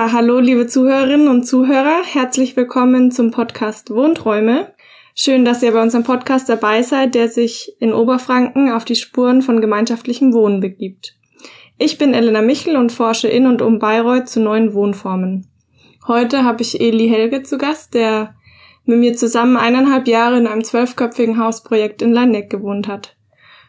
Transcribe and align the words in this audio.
Ja, 0.00 0.12
hallo 0.12 0.38
liebe 0.38 0.66
Zuhörerinnen 0.66 1.28
und 1.28 1.44
Zuhörer, 1.44 2.02
herzlich 2.02 2.56
willkommen 2.56 3.10
zum 3.10 3.30
Podcast 3.30 3.90
Wohnträume. 3.90 4.72
Schön, 5.14 5.44
dass 5.44 5.62
ihr 5.62 5.72
bei 5.72 5.82
unserem 5.82 6.04
Podcast 6.04 6.48
dabei 6.48 6.80
seid, 6.80 7.14
der 7.14 7.28
sich 7.28 7.76
in 7.80 7.92
Oberfranken 7.92 8.72
auf 8.72 8.86
die 8.86 8.94
Spuren 8.94 9.42
von 9.42 9.60
gemeinschaftlichem 9.60 10.32
Wohnen 10.32 10.60
begibt. 10.60 11.18
Ich 11.76 11.98
bin 11.98 12.14
Elena 12.14 12.40
Michel 12.40 12.76
und 12.76 12.92
forsche 12.92 13.28
in 13.28 13.46
und 13.46 13.60
um 13.60 13.78
Bayreuth 13.78 14.26
zu 14.26 14.40
neuen 14.40 14.72
Wohnformen. 14.72 15.46
Heute 16.08 16.44
habe 16.44 16.62
ich 16.62 16.80
Eli 16.80 17.06
Helge 17.06 17.42
zu 17.42 17.58
Gast, 17.58 17.92
der 17.92 18.34
mit 18.86 19.00
mir 19.00 19.14
zusammen 19.16 19.58
eineinhalb 19.58 20.08
Jahre 20.08 20.38
in 20.38 20.46
einem 20.46 20.64
zwölfköpfigen 20.64 21.36
Hausprojekt 21.36 22.00
in 22.00 22.14
Leineck 22.14 22.48
gewohnt 22.48 22.88
hat. 22.88 23.18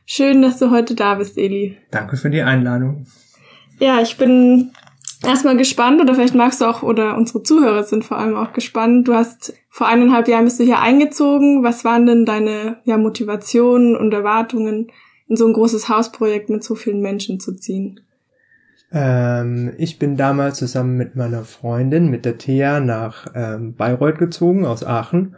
Schön, 0.06 0.42
dass 0.42 0.60
du 0.60 0.72
heute 0.72 0.96
da 0.96 1.16
bist, 1.16 1.38
Eli. 1.38 1.76
Danke 1.92 2.16
für 2.16 2.30
die 2.30 2.42
Einladung. 2.42 3.06
Ja, 3.80 4.00
ich 4.00 4.16
bin 4.16 4.72
erstmal 5.24 5.58
gespannt 5.58 6.02
oder 6.02 6.16
vielleicht 6.16 6.36
magst 6.36 6.62
du 6.62 6.66
auch 6.66 6.84
oder 6.84 7.18
unsere 7.18 7.44
Zuhörer 7.44 7.84
sind 7.84 8.04
vor 8.06 8.18
allem 8.18 8.36
auch 8.36 8.54
gespannt. 8.54 9.08
Du 9.08 9.14
hast 9.14 9.54
vor 9.70 9.88
eineinhalb 9.88 10.28
Jahren 10.28 10.46
bist 10.46 10.60
du 10.60 10.64
hier 10.64 10.80
eingezogen. 10.80 11.64
Was 11.64 11.86
waren 11.86 12.06
denn 12.06 12.26
deine 12.26 12.78
ja, 12.86 12.98
Motivationen 12.98 13.96
und 13.96 14.14
Erwartungen, 14.14 14.92
in 15.28 15.36
so 15.36 15.48
ein 15.48 15.54
großes 15.54 15.88
Hausprojekt 15.90 16.50
mit 16.50 16.64
so 16.64 16.76
vielen 16.76 17.02
Menschen 17.02 17.40
zu 17.40 17.56
ziehen? 17.56 18.02
Ähm, 18.92 19.74
ich 19.78 20.00
bin 20.00 20.18
damals 20.18 20.58
zusammen 20.58 20.98
mit 20.98 21.16
meiner 21.16 21.44
Freundin, 21.44 22.10
mit 22.10 22.26
der 22.26 22.38
Thea, 22.38 22.80
nach 22.80 23.28
ähm, 23.34 23.76
Bayreuth 23.76 24.18
gezogen 24.18 24.66
aus 24.66 24.84
Aachen 24.84 25.36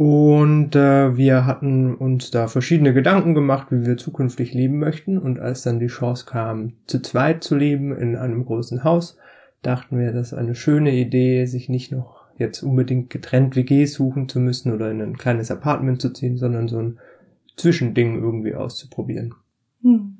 und 0.00 0.74
äh, 0.76 1.14
wir 1.18 1.44
hatten 1.44 1.94
uns 1.94 2.30
da 2.30 2.48
verschiedene 2.48 2.94
Gedanken 2.94 3.34
gemacht, 3.34 3.66
wie 3.68 3.84
wir 3.84 3.98
zukünftig 3.98 4.54
leben 4.54 4.78
möchten. 4.78 5.18
Und 5.18 5.40
als 5.40 5.60
dann 5.60 5.78
die 5.78 5.88
Chance 5.88 6.24
kam, 6.24 6.72
zu 6.86 7.02
zweit 7.02 7.44
zu 7.44 7.54
leben 7.54 7.94
in 7.94 8.16
einem 8.16 8.46
großen 8.46 8.82
Haus, 8.82 9.18
dachten 9.60 9.98
wir, 9.98 10.12
das 10.12 10.28
ist 10.28 10.38
eine 10.38 10.54
schöne 10.54 10.94
Idee, 10.96 11.44
sich 11.44 11.68
nicht 11.68 11.92
noch 11.92 12.24
jetzt 12.38 12.62
unbedingt 12.62 13.10
getrennt 13.10 13.56
WGs 13.56 13.92
suchen 13.92 14.26
zu 14.26 14.40
müssen 14.40 14.72
oder 14.72 14.90
in 14.90 15.02
ein 15.02 15.18
kleines 15.18 15.50
Apartment 15.50 16.00
zu 16.00 16.14
ziehen, 16.14 16.38
sondern 16.38 16.66
so 16.66 16.78
ein 16.78 16.98
Zwischending 17.58 18.22
irgendwie 18.22 18.54
auszuprobieren. 18.54 19.34
Hm. 19.82 20.16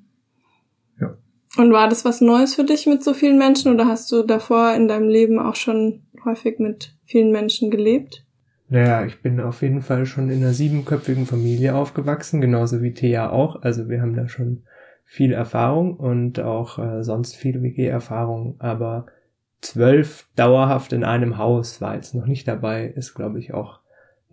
Ja. 1.01 1.17
Und 1.56 1.73
war 1.73 1.89
das 1.89 2.05
was 2.05 2.20
Neues 2.20 2.55
für 2.55 2.64
dich 2.64 2.86
mit 2.86 3.03
so 3.03 3.14
vielen 3.14 3.39
Menschen 3.39 3.73
oder 3.73 3.86
hast 3.86 4.12
du 4.12 4.25
davor 4.25 4.75
in 4.75 4.89
deinem 4.89 5.08
Leben 5.08 5.39
auch 5.39 5.56
schon 5.56 6.03
häufig 6.27 6.58
mit 6.58 6.95
vielen 7.06 7.33
Menschen 7.33 7.70
gelebt? 7.70 8.27
Naja, 8.71 9.05
ich 9.05 9.21
bin 9.21 9.41
auf 9.41 9.63
jeden 9.63 9.83
Fall 9.83 10.07
schon 10.07 10.31
in 10.31 10.43
einer 10.43 10.53
siebenköpfigen 10.53 11.27
Familie 11.27 11.75
aufgewachsen, 11.75 12.41
genauso 12.41 12.83
wie 12.83 12.95
Thea 12.95 13.31
auch. 13.31 13.63
Also 13.63 13.89
wir 13.89 14.01
haben 14.01 14.15
da 14.15 14.29
schon 14.29 14.63
viel 15.05 15.33
Erfahrung 15.33 15.97
und 15.97 16.39
auch 16.39 16.79
äh, 16.79 17.03
sonst 17.03 17.35
viel 17.35 17.63
WG-Erfahrung. 17.63 18.55
Aber 18.61 19.07
zwölf 19.61 20.29
dauerhaft 20.37 20.93
in 20.93 21.03
einem 21.03 21.37
Haus 21.37 21.81
war 21.81 21.97
jetzt 21.97 22.15
noch 22.15 22.27
nicht 22.27 22.47
dabei, 22.47 22.87
ist, 22.87 23.15
glaube 23.15 23.41
ich, 23.41 23.53
auch 23.53 23.81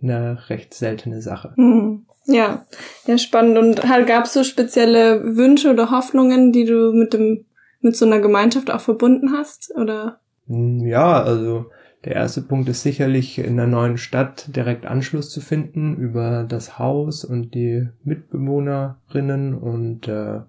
eine 0.00 0.48
recht 0.48 0.72
seltene 0.72 1.20
Sache. 1.20 1.52
Mhm. 1.56 2.06
Ja, 2.26 2.64
ja, 3.06 3.18
spannend. 3.18 3.58
Und 3.58 3.88
halt, 3.88 4.06
gab 4.06 4.26
es 4.26 4.34
so 4.34 4.44
spezielle 4.44 5.36
Wünsche 5.36 5.72
oder 5.72 5.90
Hoffnungen, 5.90 6.52
die 6.52 6.64
du 6.64 6.92
mit 6.92 7.12
dem 7.12 7.44
mit 7.80 7.96
so 7.96 8.06
einer 8.06 8.20
Gemeinschaft 8.20 8.70
auch 8.70 8.80
verbunden 8.80 9.32
hast, 9.32 9.72
oder? 9.76 10.20
Hm, 10.46 10.86
ja, 10.86 11.22
also 11.22 11.66
der 12.08 12.16
erste 12.16 12.40
Punkt 12.40 12.70
ist 12.70 12.82
sicherlich 12.82 13.38
in 13.38 13.58
der 13.58 13.66
neuen 13.66 13.98
Stadt 13.98 14.56
direkt 14.56 14.86
Anschluss 14.86 15.28
zu 15.28 15.42
finden 15.42 15.94
über 15.98 16.46
das 16.48 16.78
Haus 16.78 17.22
und 17.22 17.54
die 17.54 17.86
Mitbewohnerinnen 18.02 19.52
und 19.54 20.08
äh, 20.08 20.40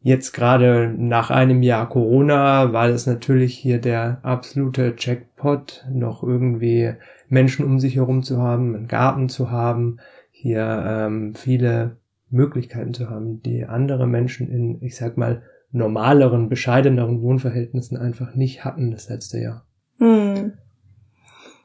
jetzt 0.00 0.32
gerade 0.32 0.94
nach 0.96 1.28
einem 1.28 1.62
Jahr 1.62 1.90
Corona 1.90 2.72
war 2.72 2.88
das 2.88 3.06
natürlich 3.06 3.52
hier 3.52 3.82
der 3.82 4.20
absolute 4.22 4.94
Jackpot, 4.96 5.84
noch 5.92 6.22
irgendwie 6.22 6.94
Menschen 7.28 7.66
um 7.66 7.78
sich 7.78 7.96
herum 7.96 8.22
zu 8.22 8.38
haben, 8.38 8.74
einen 8.74 8.88
Garten 8.88 9.28
zu 9.28 9.50
haben, 9.50 9.98
hier 10.30 10.84
ähm, 10.86 11.34
viele 11.34 11.98
Möglichkeiten 12.30 12.94
zu 12.94 13.10
haben, 13.10 13.42
die 13.42 13.66
andere 13.66 14.06
Menschen 14.06 14.48
in, 14.48 14.80
ich 14.80 14.96
sag 14.96 15.18
mal, 15.18 15.42
normaleren, 15.70 16.48
bescheideneren 16.48 17.20
Wohnverhältnissen 17.20 17.98
einfach 17.98 18.34
nicht 18.34 18.64
hatten 18.64 18.90
das 18.90 19.10
letzte 19.10 19.38
Jahr. 19.38 19.66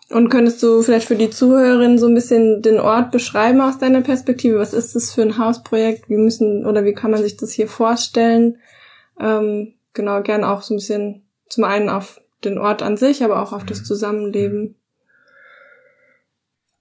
Und 0.10 0.30
könntest 0.30 0.64
du 0.64 0.82
vielleicht 0.82 1.08
für 1.08 1.16
die 1.16 1.30
Zuhörerin 1.30 1.98
so 1.98 2.08
ein 2.08 2.14
bisschen 2.14 2.62
den 2.62 2.80
Ort 2.80 3.12
beschreiben 3.12 3.60
aus 3.60 3.78
deiner 3.78 4.02
Perspektive? 4.02 4.58
Was 4.58 4.74
ist 4.74 4.96
das 4.96 5.14
für 5.14 5.22
ein 5.22 5.38
Hausprojekt? 5.38 6.10
Wie 6.10 6.16
müssen 6.16 6.66
oder 6.66 6.86
wie 6.86 6.94
kann 6.94 7.12
man 7.12 7.22
sich 7.22 7.36
das 7.36 7.52
hier 7.52 7.68
vorstellen? 7.68 8.58
Ähm, 9.20 9.74
genau, 9.94 10.22
gern 10.22 10.46
auch 10.46 10.62
so 10.62 10.74
ein 10.74 10.78
bisschen 10.78 11.24
zum 11.50 11.66
einen 11.66 11.90
auf 11.90 12.22
den 12.46 12.58
Ort 12.58 12.84
an 12.84 12.96
sich, 12.96 13.24
aber 13.24 13.42
auch 13.42 13.52
auf 13.52 13.66
das 13.66 13.84
Zusammenleben. 13.84 14.76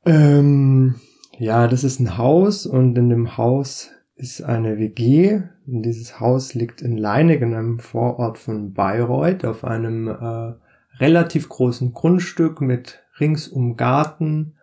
Ähm, 0.04 0.94
ja, 1.36 1.66
das 1.66 1.82
ist 1.82 1.98
ein 1.98 2.16
Haus 2.16 2.64
und 2.64 2.96
in 2.96 3.08
dem 3.08 3.36
Haus 3.36 3.90
ist 4.14 4.42
eine 4.42 4.78
WG. 4.78 5.42
Und 5.66 5.82
dieses 5.82 6.20
Haus 6.20 6.54
liegt 6.54 6.80
in 6.80 6.96
Leinig 6.96 7.42
in 7.42 7.54
einem 7.54 7.80
Vorort 7.80 8.38
von 8.38 8.72
Bayreuth 8.72 9.44
auf 9.44 9.64
einem 9.64 10.06
äh, 10.06 10.54
relativ 11.00 11.48
großen 11.48 11.92
Grundstück 11.92 12.60
mit 12.60 13.02
ringsum 13.20 13.76
Garten. 13.76 14.56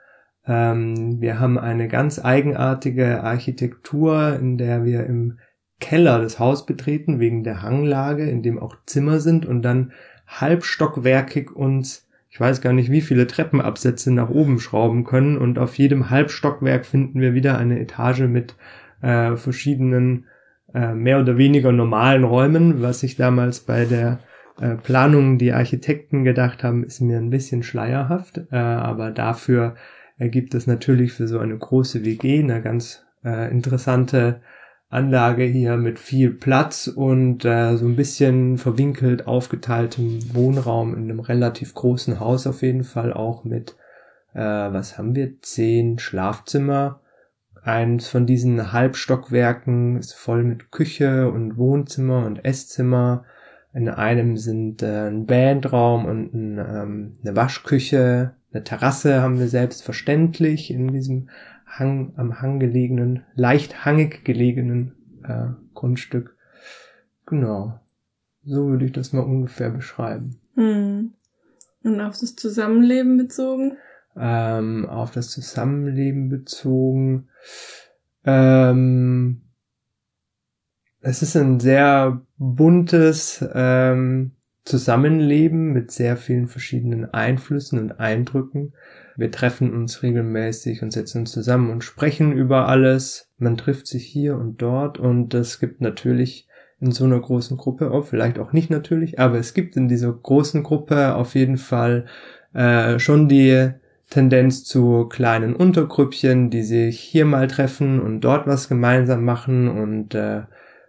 Ähm, 0.45 1.21
wir 1.21 1.39
haben 1.39 1.57
eine 1.57 1.87
ganz 1.87 2.23
eigenartige 2.23 3.23
Architektur, 3.23 4.37
in 4.39 4.57
der 4.57 4.85
wir 4.85 5.05
im 5.05 5.39
Keller 5.79 6.19
das 6.19 6.39
Haus 6.39 6.65
betreten, 6.65 7.19
wegen 7.19 7.43
der 7.43 7.61
Hanglage, 7.61 8.29
in 8.29 8.41
dem 8.41 8.59
auch 8.59 8.75
Zimmer 8.85 9.19
sind 9.19 9.45
und 9.45 9.61
dann 9.63 9.91
halbstockwerkig 10.27 11.51
uns, 11.51 12.07
ich 12.29 12.39
weiß 12.39 12.61
gar 12.61 12.73
nicht, 12.73 12.89
wie 12.89 13.01
viele 13.01 13.27
Treppenabsätze 13.27 14.11
nach 14.11 14.29
oben 14.29 14.59
schrauben 14.59 15.03
können 15.03 15.37
und 15.37 15.59
auf 15.59 15.77
jedem 15.77 16.09
Halbstockwerk 16.09 16.85
finden 16.85 17.19
wir 17.19 17.33
wieder 17.33 17.57
eine 17.57 17.79
Etage 17.79 18.21
mit 18.21 18.55
äh, 19.01 19.35
verschiedenen 19.35 20.25
äh, 20.73 20.93
mehr 20.93 21.19
oder 21.19 21.37
weniger 21.37 21.71
normalen 21.71 22.23
Räumen, 22.23 22.81
was 22.81 23.03
ich 23.03 23.15
damals 23.15 23.59
bei 23.59 23.85
der 23.85 24.19
äh, 24.59 24.75
Planungen, 24.75 25.37
die 25.37 25.53
Architekten 25.53 26.23
gedacht 26.23 26.63
haben, 26.63 26.83
ist 26.83 27.01
mir 27.01 27.17
ein 27.17 27.29
bisschen 27.29 27.63
schleierhaft, 27.63 28.41
äh, 28.51 28.55
aber 28.55 29.11
dafür 29.11 29.75
ergibt 30.17 30.53
es 30.53 30.67
natürlich 30.67 31.13
für 31.13 31.27
so 31.27 31.39
eine 31.39 31.57
große 31.57 32.05
WG 32.05 32.39
eine 32.39 32.61
ganz 32.61 33.03
äh, 33.23 33.51
interessante 33.51 34.41
Anlage 34.93 35.43
hier 35.43 35.75
mit 35.75 35.97
viel 35.97 36.29
Platz 36.31 36.87
und 36.87 37.45
äh, 37.45 37.77
so 37.77 37.85
ein 37.87 37.95
bisschen 37.95 38.59
verwinkelt 38.59 39.25
aufgeteiltem 39.25 40.19
Wohnraum 40.35 40.93
in 40.93 41.03
einem 41.03 41.19
relativ 41.19 41.73
großen 41.73 42.19
Haus 42.19 42.45
auf 42.45 42.61
jeden 42.61 42.83
Fall 42.83 43.11
auch 43.11 43.43
mit, 43.43 43.75
äh, 44.33 44.39
was 44.39 44.99
haben 44.99 45.15
wir, 45.15 45.41
zehn 45.41 45.97
Schlafzimmer. 45.97 47.01
Eins 47.63 48.07
von 48.07 48.27
diesen 48.27 48.71
Halbstockwerken 48.71 49.97
ist 49.97 50.13
voll 50.13 50.43
mit 50.43 50.69
Küche 50.69 51.31
und 51.31 51.57
Wohnzimmer 51.57 52.25
und 52.27 52.45
Esszimmer. 52.45 53.25
In 53.73 53.89
einem 53.89 54.37
sind 54.37 54.83
äh, 54.83 55.07
ein 55.07 55.25
Bandraum 55.25 56.05
und 56.05 56.33
ein, 56.33 56.57
ähm, 56.59 57.13
eine 57.23 57.35
Waschküche, 57.35 58.33
eine 58.51 58.63
Terrasse 58.63 59.21
haben 59.21 59.39
wir 59.39 59.47
selbstverständlich 59.47 60.69
in 60.69 60.89
diesem 60.89 61.29
Hang, 61.65 62.13
am 62.17 62.39
Hang 62.39 62.59
gelegenen, 62.59 63.23
leicht 63.33 63.83
hangig 63.83 64.23
gelegenen 64.23 64.93
äh, 65.23 65.47
Grundstück. 65.73 66.35
Genau. 67.25 67.79
So 68.45 68.67
würde 68.67 68.85
ich 68.85 68.91
das 68.91 69.11
mal 69.11 69.21
ungefähr 69.21 69.71
beschreiben. 69.71 70.39
Hm. 70.55 71.13
Und 71.83 72.01
auf 72.01 72.19
das 72.19 72.35
Zusammenleben 72.35 73.17
bezogen? 73.17 73.77
Ähm, 74.15 74.85
auf 74.87 75.11
das 75.11 75.29
Zusammenleben 75.29 76.29
bezogen. 76.29 77.29
Ähm, 78.23 79.42
es 81.03 81.21
ist 81.21 81.35
ein 81.35 81.59
sehr 81.59 82.21
buntes 82.37 83.45
ähm, 83.53 84.31
Zusammenleben 84.63 85.73
mit 85.73 85.91
sehr 85.91 86.15
vielen 86.15 86.47
verschiedenen 86.47 87.13
Einflüssen 87.13 87.77
und 87.77 87.99
Eindrücken. 87.99 88.73
Wir 89.17 89.29
treffen 89.29 89.73
uns 89.73 90.01
regelmäßig 90.01 90.81
und 90.81 90.91
setzen 90.91 91.19
uns 91.19 91.33
zusammen 91.33 91.69
und 91.69 91.83
sprechen 91.83 92.31
über 92.31 92.69
alles. 92.69 93.29
Man 93.37 93.57
trifft 93.57 93.87
sich 93.87 94.05
hier 94.05 94.37
und 94.37 94.61
dort 94.61 94.97
und 94.97 95.33
es 95.33 95.59
gibt 95.59 95.81
natürlich 95.81 96.47
in 96.79 96.91
so 96.91 97.03
einer 97.03 97.19
großen 97.19 97.57
Gruppe, 97.57 97.91
oh, 97.91 98.01
vielleicht 98.01 98.39
auch 98.39 98.53
nicht 98.53 98.69
natürlich, 98.69 99.19
aber 99.19 99.37
es 99.37 99.53
gibt 99.53 99.75
in 99.75 99.89
dieser 99.89 100.13
großen 100.13 100.63
Gruppe 100.63 101.15
auf 101.15 101.35
jeden 101.35 101.57
Fall 101.57 102.05
äh, 102.53 102.97
schon 102.99 103.27
die 103.27 103.71
Tendenz 104.09 104.63
zu 104.63 105.07
kleinen 105.09 105.53
Untergrüppchen, 105.53 106.49
die 106.49 106.63
sich 106.63 106.99
hier 107.01 107.25
mal 107.25 107.47
treffen 107.47 107.99
und 107.99 108.21
dort 108.21 108.47
was 108.47 108.69
gemeinsam 108.69 109.25
machen 109.25 109.67
und 109.67 110.15
äh, 110.15 110.43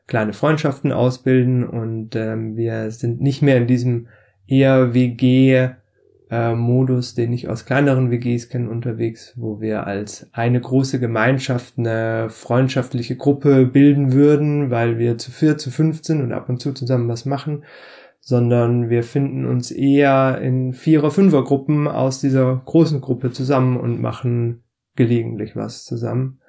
kleine 0.06 0.32
Freundschaften 0.32 0.92
ausbilden 0.92 1.64
und 1.64 2.14
ähm, 2.16 2.56
wir 2.56 2.90
sind 2.90 3.20
nicht 3.20 3.42
mehr 3.42 3.56
in 3.56 3.66
diesem 3.66 4.08
eher 4.46 4.94
WG 4.94 5.70
äh, 6.30 6.54
Modus, 6.54 7.14
den 7.14 7.32
ich 7.32 7.48
aus 7.48 7.64
kleineren 7.64 8.10
WGs 8.10 8.48
kenne, 8.48 8.68
unterwegs, 8.68 9.34
wo 9.36 9.60
wir 9.60 9.86
als 9.86 10.28
eine 10.32 10.60
große 10.60 11.00
Gemeinschaft 11.00 11.78
eine 11.78 12.28
freundschaftliche 12.30 13.16
Gruppe 13.16 13.66
bilden 13.66 14.12
würden, 14.12 14.70
weil 14.70 14.98
wir 14.98 15.16
zu 15.16 15.30
vier, 15.30 15.58
zu 15.58 15.70
fünf 15.70 16.02
sind 16.02 16.22
und 16.22 16.32
ab 16.32 16.48
und 16.48 16.60
zu 16.60 16.72
zusammen 16.72 17.08
was 17.08 17.24
machen, 17.24 17.64
sondern 18.20 18.88
wir 18.88 19.04
finden 19.04 19.46
uns 19.46 19.70
eher 19.70 20.38
in 20.40 20.72
Vierer-, 20.72 21.10
Fünfer-Gruppen 21.10 21.88
aus 21.88 22.20
dieser 22.20 22.62
großen 22.64 23.00
Gruppe 23.00 23.30
zusammen 23.30 23.78
und 23.78 24.00
machen 24.00 24.64
gelegentlich 24.96 25.56
was 25.56 25.84
zusammen. 25.84 26.40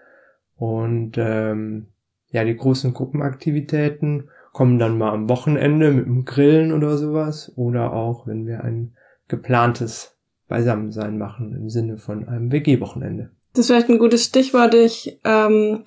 Und 0.56 1.18
ähm, 1.18 1.88
ja, 2.36 2.44
die 2.44 2.58
großen 2.58 2.94
Gruppenaktivitäten 2.94 4.30
kommen 4.52 4.78
dann 4.78 4.98
mal 4.98 5.14
am 5.14 5.30
Wochenende 5.30 5.90
mit 5.92 6.06
dem 6.06 6.26
Grillen 6.26 6.74
oder 6.74 6.98
sowas 6.98 7.54
oder 7.56 7.94
auch, 7.94 8.28
wenn 8.28 8.46
wir 8.46 8.62
ein 8.62 8.94
geplantes 9.30 10.18
Beisammensein 10.50 11.18
machen 11.18 11.56
im 11.56 11.70
Sinne 11.70 11.98
von 11.98 12.28
einem 12.28 12.52
WG-Wochenende. 12.52 13.30
Das 13.54 13.62
ist 13.62 13.68
vielleicht 13.68 13.88
ein 13.88 14.00
gutes 14.00 14.26
Stichwort. 14.26 14.74
Ich 14.74 15.18
ähm, 15.24 15.86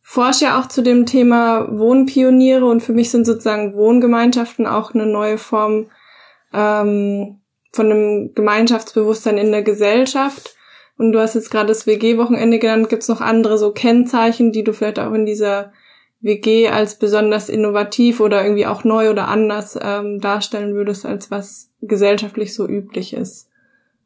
forsche 0.00 0.46
ja 0.46 0.58
auch 0.58 0.68
zu 0.68 0.80
dem 0.80 1.04
Thema 1.04 1.68
Wohnpioniere 1.70 2.64
und 2.64 2.80
für 2.80 2.94
mich 2.94 3.10
sind 3.10 3.26
sozusagen 3.26 3.74
Wohngemeinschaften 3.74 4.66
auch 4.66 4.94
eine 4.94 5.04
neue 5.04 5.36
Form 5.36 5.90
ähm, 6.54 7.40
von 7.72 7.92
einem 7.92 8.32
Gemeinschaftsbewusstsein 8.34 9.36
in 9.36 9.52
der 9.52 9.62
Gesellschaft. 9.62 10.56
Und 10.96 11.12
du 11.12 11.18
hast 11.18 11.34
jetzt 11.34 11.50
gerade 11.50 11.68
das 11.68 11.86
WG-Wochenende 11.86 12.58
genannt. 12.58 12.88
Gibt 12.88 13.02
es 13.02 13.08
noch 13.08 13.20
andere 13.20 13.58
so 13.58 13.72
Kennzeichen, 13.72 14.52
die 14.52 14.64
du 14.64 14.72
vielleicht 14.72 14.98
auch 14.98 15.12
in 15.12 15.26
dieser 15.26 15.72
WG 16.20 16.68
als 16.68 16.98
besonders 16.98 17.48
innovativ 17.48 18.20
oder 18.20 18.42
irgendwie 18.42 18.66
auch 18.66 18.84
neu 18.84 19.10
oder 19.10 19.28
anders 19.28 19.78
ähm, 19.80 20.20
darstellen 20.20 20.74
würdest, 20.74 21.04
als 21.04 21.30
was 21.30 21.70
gesellschaftlich 21.82 22.54
so 22.54 22.66
üblich 22.66 23.12
ist, 23.12 23.48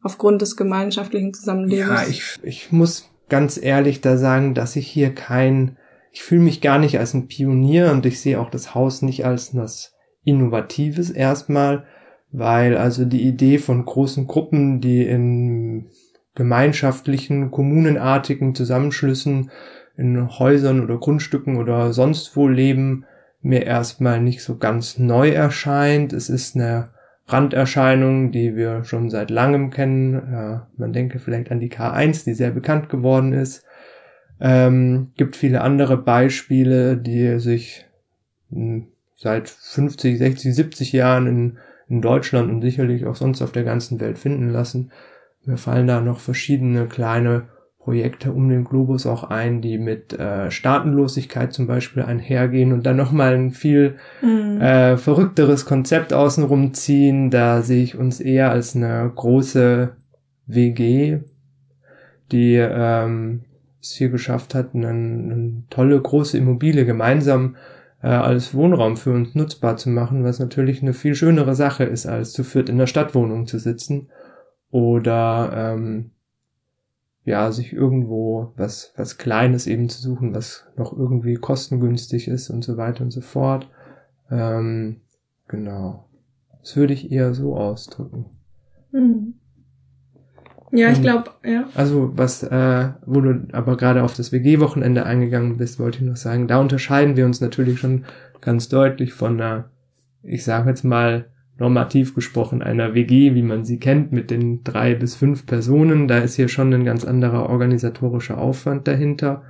aufgrund 0.03 0.43
des 0.43 0.57
gemeinschaftlichen 0.57 1.35
Zusammenlebens? 1.35 1.89
Ja, 1.89 2.07
ich, 2.09 2.39
ich 2.43 2.73
muss 2.73 3.09
ganz 3.29 3.61
ehrlich 3.63 4.01
da 4.01 4.17
sagen, 4.17 4.55
dass 4.55 4.75
ich 4.75 4.89
hier 4.89 5.15
kein 5.15 5.77
ich 6.13 6.23
fühle 6.23 6.43
mich 6.43 6.61
gar 6.61 6.79
nicht 6.79 6.99
als 6.99 7.15
ein 7.15 7.29
Pionier 7.29 7.93
und 7.93 8.07
ich 8.07 8.21
sehe 8.21 8.41
auch 8.41 8.51
das 8.51 8.75
Haus 8.75 9.03
nicht 9.03 9.25
als 9.25 9.55
was 9.55 9.95
Innovatives 10.25 11.11
erstmal, 11.11 11.85
weil 12.31 12.77
also 12.77 13.05
die 13.05 13.23
Idee 13.23 13.59
von 13.59 13.85
großen 13.85 14.27
Gruppen, 14.27 14.81
die 14.81 15.05
in 15.05 15.91
gemeinschaftlichen, 16.39 17.51
kommunenartigen 17.51 18.55
Zusammenschlüssen 18.55 19.51
in 19.97 20.39
Häusern 20.39 20.81
oder 20.81 20.97
Grundstücken 20.97 21.57
oder 21.57 21.93
sonst 21.93 22.37
wo 22.37 22.47
leben, 22.47 23.05
mir 23.43 23.67
erstmal 23.67 24.21
nicht 24.21 24.43
so 24.43 24.57
ganz 24.57 24.99
neu 24.99 25.31
erscheint. 25.31 26.13
Es 26.13 26.31
ist 26.31 26.55
eine 26.55 26.91
Randerscheinung, 27.27 28.31
die 28.31 28.55
wir 28.55 28.85
schon 28.85 29.11
seit 29.11 29.31
langem 29.31 29.71
kennen. 29.71 30.15
Ja, 30.33 30.69
man 30.77 30.93
denke 30.93 31.19
vielleicht 31.19 31.51
an 31.51 31.59
die 31.59 31.71
K1, 31.71 32.25
die 32.25 32.35
sehr 32.35 32.53
bekannt 32.53 32.89
geworden 32.89 33.33
ist. 33.33 33.65
Ähm, 34.41 35.11
gibt 35.17 35.35
viele 35.35 35.61
andere 35.63 35.97
Beispiele, 35.97 36.97
die 36.97 37.41
sich 37.41 37.85
hm, 38.53 38.87
seit 39.17 39.49
50, 39.49 40.19
60, 40.19 40.55
70 40.55 40.93
Jahren 40.93 41.27
in, 41.27 41.59
in 41.89 42.01
Deutschland 42.01 42.49
und 42.49 42.63
sicherlich 42.63 43.07
auch 43.07 43.17
sonst 43.17 43.43
auf 43.43 43.51
der 43.51 43.65
ganzen 43.65 43.99
Welt 43.99 44.21
finden 44.21 44.51
lassen. 44.51 44.93
Mir 45.45 45.57
fallen 45.57 45.87
da 45.87 46.01
noch 46.01 46.21
verschiedene 46.21 46.87
kleine 46.87 47.49
Projekte 47.89 48.33
um 48.33 48.51
den 48.51 48.65
Globus 48.65 49.07
auch 49.07 49.25
ein, 49.25 49.63
die 49.63 49.79
mit 49.79 50.13
äh, 50.13 50.51
Staatenlosigkeit 50.51 51.55
zum 51.55 51.67
Beispiel 51.67 52.03
einhergehen 52.03 52.75
und 52.75 52.85
dann 52.85 52.99
nochmal 52.99 53.33
ein 53.33 53.51
viel 53.51 53.97
mhm. 54.21 54.61
äh, 54.61 54.99
verrückteres 54.99 55.65
Konzept 55.65 56.13
außenrum 56.13 56.75
ziehen. 56.75 57.31
Da 57.31 57.63
sehe 57.63 57.83
ich 57.83 57.97
uns 57.97 58.21
eher 58.21 58.51
als 58.51 58.77
eine 58.77 59.11
große 59.15 59.97
WG, 60.47 61.21
die 62.31 62.57
ähm, 62.57 63.45
es 63.81 63.93
hier 63.93 64.11
geschafft 64.11 64.55
hat, 64.55 64.75
eine, 64.75 64.89
eine 64.89 65.63
tolle 65.71 65.99
große 65.99 66.37
Immobilie 66.37 66.85
gemeinsam 66.85 67.57
äh, 68.03 68.09
als 68.09 68.55
Wohnraum 68.55 68.99
für 68.99 69.13
uns 69.13 69.35
nutzbar 69.35 69.79
zu 69.79 69.89
machen, 69.89 70.25
was 70.25 70.41
natürlich 70.41 70.83
eine 70.83 70.93
viel 70.93 71.15
schönere 71.15 71.55
Sache 71.55 71.85
ist, 71.85 72.05
als 72.05 72.33
zu 72.33 72.45
viert 72.45 72.69
in 72.69 72.77
der 72.77 72.87
Stadtwohnung 72.87 73.47
zu 73.47 73.59
sitzen 73.59 74.09
oder 74.71 75.51
ähm, 75.55 76.11
ja, 77.25 77.53
sich 77.53 77.73
irgendwo 77.73 78.53
was, 78.57 78.93
was 78.97 79.19
Kleines 79.19 79.67
eben 79.67 79.89
zu 79.89 80.01
suchen, 80.01 80.35
was 80.35 80.67
noch 80.77 80.97
irgendwie 80.97 81.35
kostengünstig 81.35 82.29
ist 82.29 82.49
und 82.51 82.65
so 82.65 82.77
weiter 82.77 83.03
und 83.05 83.11
so 83.11 83.21
fort. 83.21 83.69
Ähm, 84.31 85.03
genau. 85.47 86.09
Das 86.63 86.77
würde 86.77 86.95
ich 86.95 87.13
eher 87.13 87.35
so 87.35 87.57
ausdrücken. 87.57 88.27
Mhm. 88.93 89.35
Ja, 90.71 90.91
ich 90.91 91.01
glaube, 91.01 91.31
ja. 91.45 91.69
Also 91.75 92.13
was, 92.17 92.43
äh, 92.43 92.91
wo 93.07 93.21
du 93.21 93.47
aber 93.53 93.77
gerade 93.77 94.03
auf 94.03 94.15
das 94.15 94.33
WG-Wochenende 94.33 95.07
eingegangen 95.07 95.57
bist, 95.57 95.79
wollte 95.79 95.99
ich 95.99 96.05
noch 96.05 96.17
sagen, 96.17 96.47
da 96.47 96.61
unterscheiden 96.61 97.17
wir 97.17 97.25
uns 97.25 97.41
natürlich 97.41 97.79
schon 97.79 98.05
ganz 98.41 98.69
deutlich 98.69 99.15
von 99.15 99.41
einer, 99.41 99.71
ich 100.23 100.45
sage 100.45 100.69
jetzt 100.69 100.85
mal 100.85 101.27
normativ 101.59 102.15
gesprochen, 102.15 102.63
einer 102.63 102.95
WG, 102.95 103.35
wie 103.35 103.43
man 103.43 103.65
sie 103.65 103.79
kennt, 103.79 104.13
mit 104.13 104.31
den 104.31 104.63
drei 104.65 104.95
bis 104.95 105.17
fünf 105.17 105.45
Personen. 105.45 106.09
Da 106.09 106.19
ist 106.19 106.37
hier 106.37 106.49
schon 106.49 106.73
ein 106.73 106.85
ganz 106.85 107.05
anderer 107.05 107.49
organisatorischer 107.49 108.39
Aufwand 108.39 108.87
dahinter. 108.87 109.43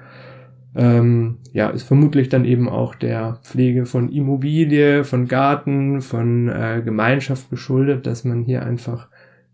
Ähm, 0.75 1.39
ja, 1.53 1.71
ist 1.71 1.83
vermutlich 1.83 2.29
dann 2.29 2.45
eben 2.45 2.69
auch 2.69 2.95
der 2.95 3.41
Pflege 3.43 3.85
von 3.85 4.11
Immobilie, 4.11 5.05
von 5.05 5.29
Garten, 5.29 6.01
von 6.01 6.49
äh, 6.49 6.83
Gemeinschaft 6.85 7.51
geschuldet, 7.51 8.07
dass 8.07 8.25
man 8.25 8.43
hier 8.43 8.65
einfach 8.65 9.09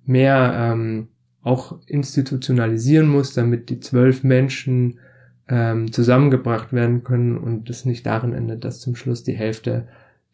mehr 0.04 0.54
ähm, 0.56 1.08
auch 1.42 1.78
institutionalisieren 1.86 3.08
muss, 3.08 3.34
damit 3.34 3.68
die 3.68 3.80
zwölf 3.80 4.22
Menschen 4.22 4.98
ähm, 5.48 5.92
zusammengebracht 5.92 6.72
werden 6.72 7.04
können 7.04 7.36
und 7.36 7.68
es 7.68 7.84
nicht 7.84 8.06
darin 8.06 8.32
endet, 8.32 8.64
dass 8.64 8.80
zum 8.80 8.96
Schluss 8.96 9.24
die 9.24 9.36
Hälfte 9.36 9.86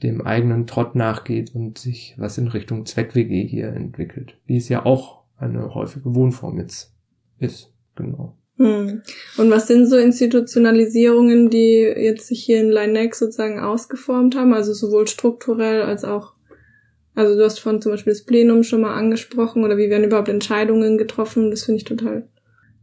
dem 0.02 0.22
eigenen 0.22 0.66
Trott 0.66 0.94
nachgeht 0.94 1.54
und 1.54 1.78
sich 1.78 2.14
was 2.18 2.38
in 2.38 2.48
Richtung 2.48 2.86
Zweck-WG 2.86 3.46
hier 3.46 3.68
entwickelt, 3.68 4.36
wie 4.46 4.56
es 4.56 4.68
ja 4.68 4.84
auch 4.84 5.22
eine 5.36 5.74
häufige 5.74 6.14
Wohnform 6.14 6.58
jetzt 6.58 6.92
ist. 7.38 7.72
Genau. 7.96 8.36
Hm. 8.56 9.02
Und 9.38 9.50
was 9.50 9.66
sind 9.66 9.86
so 9.86 9.96
Institutionalisierungen, 9.96 11.50
die 11.50 11.80
jetzt 11.80 12.28
sich 12.28 12.42
hier 12.42 12.60
in 12.60 12.70
Linex 12.70 13.18
sozusagen 13.18 13.60
ausgeformt 13.60 14.36
haben, 14.36 14.52
also 14.52 14.72
sowohl 14.72 15.06
strukturell 15.06 15.82
als 15.82 16.04
auch 16.04 16.34
also 17.14 17.36
du 17.36 17.44
hast 17.44 17.58
von 17.58 17.82
zum 17.82 17.92
Beispiel 17.92 18.12
das 18.12 18.22
Plenum 18.22 18.62
schon 18.62 18.80
mal 18.80 18.94
angesprochen 18.94 19.64
oder 19.64 19.76
wie 19.76 19.90
werden 19.90 20.04
überhaupt 20.04 20.28
Entscheidungen 20.28 20.96
getroffen. 20.96 21.50
Das 21.50 21.64
finde 21.64 21.78
ich 21.78 21.84
total 21.84 22.28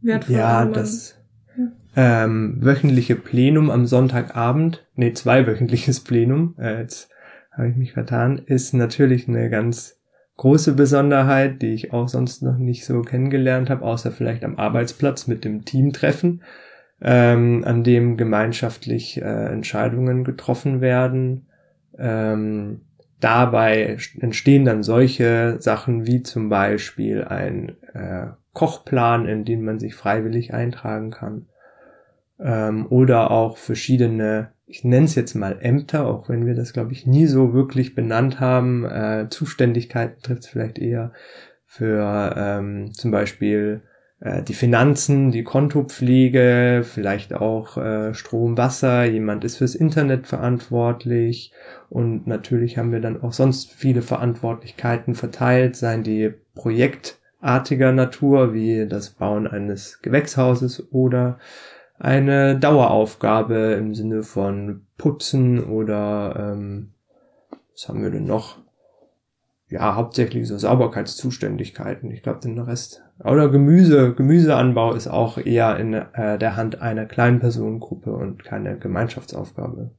wertvoll. 0.02 0.36
Ja, 0.36 0.64
das 0.66 1.16
ja. 1.56 2.24
Ähm, 2.24 2.58
wöchentliche 2.60 3.16
Plenum 3.16 3.70
am 3.70 3.86
Sonntagabend, 3.86 4.86
nee, 4.94 5.12
zweiwöchentliches 5.12 6.00
Plenum, 6.00 6.54
äh, 6.58 6.82
jetzt 6.82 7.08
habe 7.58 7.68
ich 7.68 7.76
mich 7.76 7.92
vertan, 7.92 8.38
ist 8.38 8.72
natürlich 8.72 9.28
eine 9.28 9.50
ganz 9.50 10.00
große 10.36 10.72
Besonderheit, 10.74 11.60
die 11.60 11.74
ich 11.74 11.92
auch 11.92 12.08
sonst 12.08 12.42
noch 12.42 12.56
nicht 12.56 12.86
so 12.86 13.02
kennengelernt 13.02 13.68
habe, 13.68 13.84
außer 13.84 14.12
vielleicht 14.12 14.44
am 14.44 14.56
Arbeitsplatz 14.56 15.26
mit 15.26 15.44
dem 15.44 15.64
Teamtreffen, 15.64 16.42
ähm, 17.02 17.64
an 17.66 17.84
dem 17.84 18.16
gemeinschaftlich 18.16 19.20
äh, 19.20 19.52
Entscheidungen 19.52 20.24
getroffen 20.24 20.80
werden. 20.80 21.48
Ähm, 21.98 22.82
dabei 23.20 23.98
entstehen 24.20 24.64
dann 24.64 24.84
solche 24.84 25.56
Sachen 25.60 26.06
wie 26.06 26.22
zum 26.22 26.48
Beispiel 26.48 27.24
ein 27.24 27.76
äh, 27.92 28.28
Kochplan, 28.52 29.26
in 29.26 29.44
den 29.44 29.64
man 29.64 29.80
sich 29.80 29.94
freiwillig 29.94 30.54
eintragen 30.54 31.10
kann. 31.10 31.46
Ähm, 32.40 32.86
oder 32.90 33.32
auch 33.32 33.56
verschiedene, 33.56 34.52
ich 34.68 34.84
nenne 34.84 35.06
es 35.06 35.14
jetzt 35.14 35.34
mal 35.34 35.58
Ämter, 35.60 36.06
auch 36.06 36.28
wenn 36.28 36.46
wir 36.46 36.54
das, 36.54 36.74
glaube 36.74 36.92
ich, 36.92 37.06
nie 37.06 37.26
so 37.26 37.54
wirklich 37.54 37.94
benannt 37.94 38.38
haben. 38.38 38.84
Äh, 38.84 39.28
Zuständigkeiten 39.30 40.22
trifft 40.22 40.42
es 40.42 40.48
vielleicht 40.48 40.78
eher 40.78 41.12
für 41.64 42.34
ähm, 42.36 42.92
zum 42.92 43.10
Beispiel 43.10 43.82
äh, 44.20 44.42
die 44.42 44.54
Finanzen, 44.54 45.30
die 45.30 45.42
Kontopflege, 45.42 46.82
vielleicht 46.84 47.34
auch 47.34 47.78
äh, 47.78 48.14
Strom, 48.14 48.58
Wasser, 48.58 49.04
jemand 49.04 49.44
ist 49.44 49.56
fürs 49.56 49.74
Internet 49.74 50.26
verantwortlich 50.26 51.52
und 51.88 52.26
natürlich 52.26 52.76
haben 52.76 52.92
wir 52.92 53.00
dann 53.00 53.22
auch 53.22 53.32
sonst 53.32 53.70
viele 53.70 54.02
Verantwortlichkeiten 54.02 55.14
verteilt, 55.14 55.76
seien 55.76 56.02
die 56.02 56.34
projektartiger 56.54 57.92
Natur 57.92 58.52
wie 58.52 58.86
das 58.86 59.10
Bauen 59.10 59.46
eines 59.46 60.02
Gewächshauses 60.02 60.92
oder 60.92 61.38
eine 61.98 62.58
Daueraufgabe 62.58 63.74
im 63.78 63.94
Sinne 63.94 64.22
von 64.22 64.86
Putzen 64.96 65.62
oder 65.64 66.54
ähm, 66.54 66.92
was 67.72 67.88
haben 67.88 68.02
wir 68.02 68.10
denn 68.10 68.26
noch? 68.26 68.58
ja, 69.70 69.94
hauptsächlich 69.94 70.48
so 70.48 70.56
Sauberkeitszuständigkeiten. 70.56 72.10
Ich 72.10 72.22
glaube, 72.22 72.40
den 72.40 72.58
Rest. 72.58 73.02
Oder 73.22 73.48
Gemüse, 73.48 74.14
Gemüseanbau 74.14 74.94
ist 74.94 75.08
auch 75.08 75.38
eher 75.38 75.76
in 75.76 75.92
äh, 75.92 76.38
der 76.38 76.56
Hand 76.56 76.80
einer 76.80 77.04
kleinen 77.04 77.40
Personengruppe 77.40 78.12
und 78.12 78.44
keine 78.44 78.78
Gemeinschaftsaufgabe. 78.78 79.90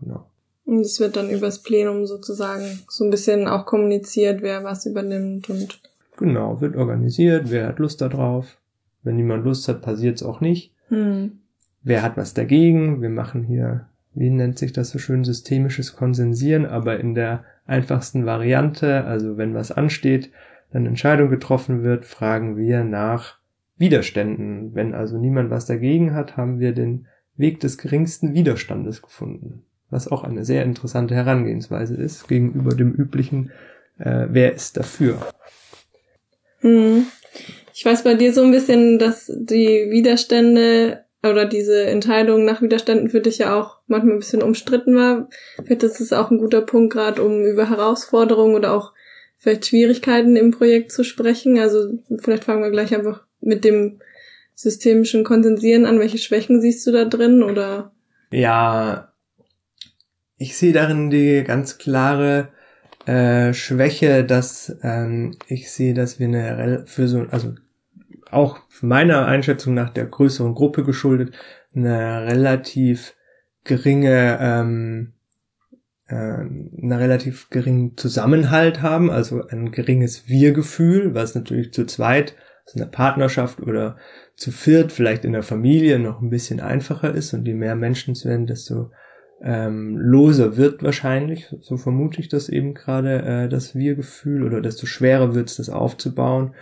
Genau. 0.00 0.26
Und 0.64 0.80
es 0.80 1.00
wird 1.00 1.16
dann 1.16 1.30
übers 1.30 1.62
Plenum 1.62 2.06
sozusagen 2.06 2.64
so 2.88 3.04
ein 3.04 3.10
bisschen 3.10 3.48
auch 3.48 3.66
kommuniziert, 3.66 4.42
wer 4.42 4.64
was 4.64 4.86
übernimmt 4.86 5.48
und. 5.48 5.80
Genau, 6.18 6.60
wird 6.60 6.76
organisiert, 6.76 7.50
wer 7.50 7.68
hat 7.68 7.78
Lust 7.78 8.00
darauf. 8.00 8.56
Wenn 9.02 9.16
niemand 9.16 9.44
Lust 9.44 9.68
hat, 9.68 9.82
passiert 9.82 10.16
es 10.16 10.22
auch 10.22 10.40
nicht. 10.40 10.72
Hm. 10.88 11.40
Wer 11.86 12.02
hat 12.02 12.16
was 12.16 12.34
dagegen? 12.34 13.00
Wir 13.00 13.10
machen 13.10 13.44
hier 13.44 13.86
wie 14.16 14.30
nennt 14.30 14.58
sich 14.58 14.72
das 14.72 14.90
so 14.90 14.98
schön, 14.98 15.24
systemisches 15.24 15.94
Konsensieren, 15.94 16.64
aber 16.64 16.98
in 16.98 17.14
der 17.14 17.44
einfachsten 17.66 18.24
Variante, 18.24 19.04
also 19.04 19.36
wenn 19.36 19.54
was 19.54 19.70
ansteht, 19.70 20.30
dann 20.72 20.86
Entscheidung 20.86 21.28
getroffen 21.28 21.84
wird, 21.84 22.06
fragen 22.06 22.56
wir 22.56 22.82
nach 22.82 23.38
Widerständen. 23.76 24.74
Wenn 24.74 24.94
also 24.94 25.18
niemand 25.18 25.50
was 25.50 25.66
dagegen 25.66 26.14
hat, 26.14 26.38
haben 26.38 26.60
wir 26.60 26.72
den 26.72 27.06
Weg 27.36 27.60
des 27.60 27.76
geringsten 27.76 28.32
Widerstandes 28.32 29.02
gefunden. 29.02 29.64
Was 29.90 30.08
auch 30.08 30.24
eine 30.24 30.46
sehr 30.46 30.64
interessante 30.64 31.14
Herangehensweise 31.14 31.94
ist 31.94 32.26
gegenüber 32.26 32.74
dem 32.74 32.92
üblichen, 32.92 33.50
äh, 33.98 34.28
wer 34.30 34.54
ist 34.54 34.78
dafür. 34.78 35.20
Hm. 36.60 37.04
Ich 37.74 37.84
weiß 37.84 38.02
bei 38.02 38.14
dir 38.14 38.32
so 38.32 38.42
ein 38.42 38.50
bisschen, 38.50 38.98
dass 38.98 39.26
die 39.26 39.90
Widerstände 39.90 41.04
oder 41.30 41.46
diese 41.46 41.84
Entscheidung 41.84 42.44
nach 42.44 42.62
Widerständen 42.62 43.08
für 43.08 43.20
dich 43.20 43.38
ja 43.38 43.58
auch 43.58 43.78
manchmal 43.86 44.14
ein 44.14 44.18
bisschen 44.20 44.42
umstritten 44.42 44.96
war. 44.96 45.28
Vielleicht 45.64 45.82
ist 45.82 46.00
es 46.00 46.12
auch 46.12 46.30
ein 46.30 46.38
guter 46.38 46.62
Punkt, 46.62 46.92
gerade 46.92 47.22
um 47.22 47.44
über 47.44 47.68
Herausforderungen 47.68 48.54
oder 48.54 48.72
auch 48.72 48.92
vielleicht 49.36 49.66
Schwierigkeiten 49.66 50.36
im 50.36 50.50
Projekt 50.50 50.92
zu 50.92 51.04
sprechen. 51.04 51.58
Also 51.58 51.98
vielleicht 52.18 52.44
fangen 52.44 52.62
wir 52.62 52.70
gleich 52.70 52.94
einfach 52.94 53.24
mit 53.40 53.64
dem 53.64 54.00
systemischen 54.54 55.24
Konsensieren 55.24 55.84
an. 55.84 56.00
Welche 56.00 56.18
Schwächen 56.18 56.60
siehst 56.60 56.86
du 56.86 56.92
da 56.92 57.04
drin 57.04 57.42
oder? 57.42 57.92
Ja, 58.30 59.12
ich 60.38 60.56
sehe 60.56 60.72
darin 60.72 61.10
die 61.10 61.44
ganz 61.44 61.78
klare 61.78 62.48
äh, 63.06 63.54
Schwäche, 63.54 64.24
dass 64.24 64.76
ähm, 64.82 65.36
ich 65.46 65.70
sehe, 65.70 65.94
dass 65.94 66.18
wir 66.18 66.26
eine 66.26 66.84
für 66.86 67.08
so 67.08 67.26
also 67.30 67.54
auch 68.30 68.58
meiner 68.80 69.26
Einschätzung 69.26 69.74
nach 69.74 69.90
der 69.90 70.06
größeren 70.06 70.54
Gruppe 70.54 70.84
geschuldet 70.84 71.34
eine 71.74 72.26
relativ 72.26 73.14
geringe 73.64 74.38
ähm, 74.40 75.12
äh, 76.08 76.14
einen 76.14 76.92
relativ 76.92 77.50
geringen 77.50 77.96
Zusammenhalt 77.96 78.82
haben, 78.82 79.10
also 79.10 79.46
ein 79.48 79.72
geringes 79.72 80.28
Wir-Gefühl, 80.28 81.14
was 81.14 81.34
natürlich 81.34 81.72
zu 81.72 81.84
zweit, 81.84 82.36
also 82.64 82.78
in 82.78 82.84
der 82.84 82.96
Partnerschaft 82.96 83.60
oder 83.60 83.96
zu 84.36 84.50
viert, 84.52 84.92
vielleicht 84.92 85.24
in 85.24 85.32
der 85.32 85.42
Familie 85.42 85.98
noch 85.98 86.20
ein 86.20 86.30
bisschen 86.30 86.60
einfacher 86.60 87.14
ist 87.14 87.34
und 87.34 87.46
je 87.46 87.54
mehr 87.54 87.74
Menschen 87.74 88.12
es 88.12 88.24
werden, 88.24 88.46
desto 88.46 88.90
ähm, 89.42 89.96
loser 89.98 90.56
wird 90.56 90.82
wahrscheinlich, 90.82 91.54
so 91.60 91.76
vermute 91.76 92.20
ich 92.20 92.28
das 92.28 92.48
eben 92.48 92.74
gerade, 92.74 93.22
äh, 93.22 93.48
das 93.48 93.74
Wir-Gefühl 93.74 94.44
oder 94.44 94.60
desto 94.60 94.86
schwerer 94.86 95.34
wird 95.34 95.50
es, 95.50 95.56
das 95.56 95.68
aufzubauen. 95.68 96.54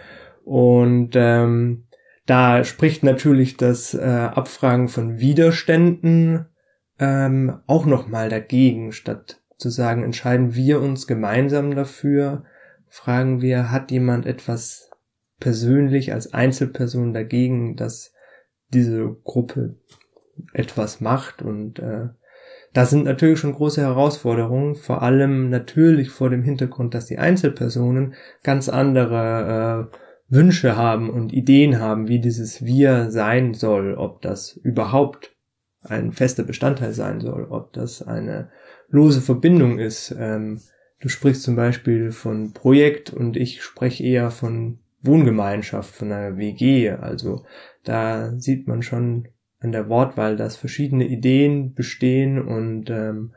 Und 0.44 1.12
ähm, 1.14 1.86
da 2.26 2.64
spricht 2.64 3.02
natürlich 3.02 3.56
das 3.56 3.94
äh, 3.94 4.00
Abfragen 4.00 4.88
von 4.88 5.18
Widerständen 5.18 6.46
ähm, 6.98 7.60
auch 7.66 7.86
nochmal 7.86 8.28
dagegen, 8.28 8.92
statt 8.92 9.40
zu 9.56 9.70
sagen, 9.70 10.02
entscheiden 10.02 10.54
wir 10.54 10.80
uns 10.80 11.06
gemeinsam 11.06 11.74
dafür, 11.74 12.44
fragen 12.88 13.40
wir, 13.40 13.70
hat 13.70 13.90
jemand 13.90 14.26
etwas 14.26 14.90
persönlich 15.40 16.12
als 16.12 16.32
Einzelperson 16.32 17.12
dagegen, 17.12 17.76
dass 17.76 18.12
diese 18.68 19.16
Gruppe 19.24 19.76
etwas 20.52 21.00
macht? 21.00 21.42
Und 21.42 21.78
äh, 21.78 22.08
das 22.72 22.90
sind 22.90 23.04
natürlich 23.04 23.38
schon 23.38 23.54
große 23.54 23.80
Herausforderungen, 23.80 24.74
vor 24.74 25.02
allem 25.02 25.50
natürlich 25.50 26.10
vor 26.10 26.30
dem 26.30 26.42
Hintergrund, 26.42 26.94
dass 26.94 27.06
die 27.06 27.18
Einzelpersonen 27.18 28.14
ganz 28.42 28.68
andere 28.68 29.90
äh, 29.92 29.96
Wünsche 30.34 30.76
haben 30.76 31.10
und 31.10 31.32
Ideen 31.32 31.78
haben, 31.78 32.08
wie 32.08 32.18
dieses 32.18 32.64
Wir 32.64 33.10
sein 33.10 33.54
soll, 33.54 33.94
ob 33.94 34.20
das 34.20 34.52
überhaupt 34.52 35.34
ein 35.82 36.12
fester 36.12 36.42
Bestandteil 36.42 36.92
sein 36.92 37.20
soll, 37.20 37.44
ob 37.44 37.72
das 37.72 38.02
eine 38.02 38.50
lose 38.88 39.20
Verbindung 39.20 39.78
ist. 39.78 40.14
Ähm, 40.18 40.60
du 41.00 41.08
sprichst 41.08 41.42
zum 41.42 41.56
Beispiel 41.56 42.10
von 42.10 42.52
Projekt 42.52 43.10
und 43.10 43.36
ich 43.36 43.62
spreche 43.62 44.02
eher 44.02 44.30
von 44.30 44.80
Wohngemeinschaft, 45.02 45.94
von 45.94 46.10
einer 46.10 46.36
WG. 46.36 46.90
Also 46.90 47.44
da 47.84 48.32
sieht 48.38 48.66
man 48.66 48.82
schon 48.82 49.28
an 49.60 49.72
der 49.72 49.88
Wortwahl, 49.88 50.36
dass 50.36 50.56
verschiedene 50.56 51.06
Ideen 51.06 51.74
bestehen 51.74 52.40
und 52.42 52.90
ähm, 52.90 53.34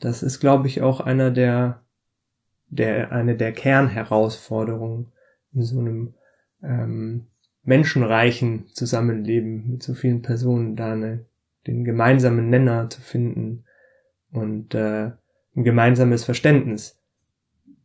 das 0.00 0.22
ist, 0.22 0.40
glaube 0.40 0.66
ich, 0.66 0.80
auch 0.82 1.00
einer 1.00 1.30
der, 1.30 1.82
der 2.68 3.12
eine 3.12 3.36
der 3.36 3.52
Kernherausforderungen 3.52 5.12
in 5.52 5.62
so 5.62 5.78
einem 5.78 6.14
ähm, 6.62 7.26
menschenreichen 7.62 8.66
Zusammenleben 8.72 9.72
mit 9.72 9.82
so 9.82 9.94
vielen 9.94 10.22
Personen, 10.22 10.76
da 10.76 10.92
eine, 10.92 11.26
den 11.66 11.84
gemeinsamen 11.84 12.48
Nenner 12.48 12.88
zu 12.88 13.00
finden 13.00 13.64
und 14.32 14.74
äh, 14.74 15.12
ein 15.56 15.64
gemeinsames 15.64 16.24
Verständnis 16.24 16.98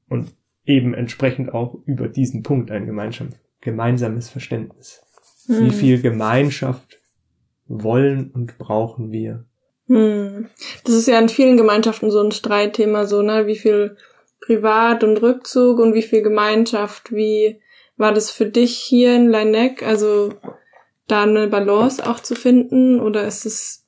und 0.07 0.33
eben 0.65 0.93
entsprechend 0.93 1.53
auch 1.53 1.75
über 1.85 2.07
diesen 2.07 2.43
Punkt 2.43 2.71
ein 2.71 2.85
gemeinsames 3.61 4.29
Verständnis. 4.29 5.01
Hm. 5.47 5.65
Wie 5.65 5.71
viel 5.71 6.01
Gemeinschaft 6.01 6.99
wollen 7.67 8.31
und 8.31 8.57
brauchen 8.57 9.11
wir? 9.11 9.45
Hm. 9.87 10.47
Das 10.83 10.95
ist 10.95 11.07
ja 11.07 11.19
in 11.19 11.29
vielen 11.29 11.57
Gemeinschaften 11.57 12.09
so 12.09 12.21
ein 12.21 12.31
Streitthema, 12.31 13.05
so, 13.05 13.21
ne? 13.21 13.45
Wie 13.45 13.55
viel 13.55 13.97
Privat 14.41 15.03
und 15.03 15.17
Rückzug 15.17 15.79
und 15.79 15.93
wie 15.93 16.01
viel 16.01 16.21
Gemeinschaft, 16.21 17.11
wie 17.11 17.59
war 17.97 18.13
das 18.13 18.31
für 18.31 18.45
dich 18.45 18.77
hier 18.77 19.13
in 19.15 19.29
Leineck, 19.29 19.83
also 19.83 20.33
da 21.07 21.23
eine 21.23 21.47
Balance 21.47 22.07
auch 22.07 22.19
zu 22.19 22.35
finden 22.35 22.99
oder 22.99 23.25
ist 23.25 23.45
es, 23.45 23.85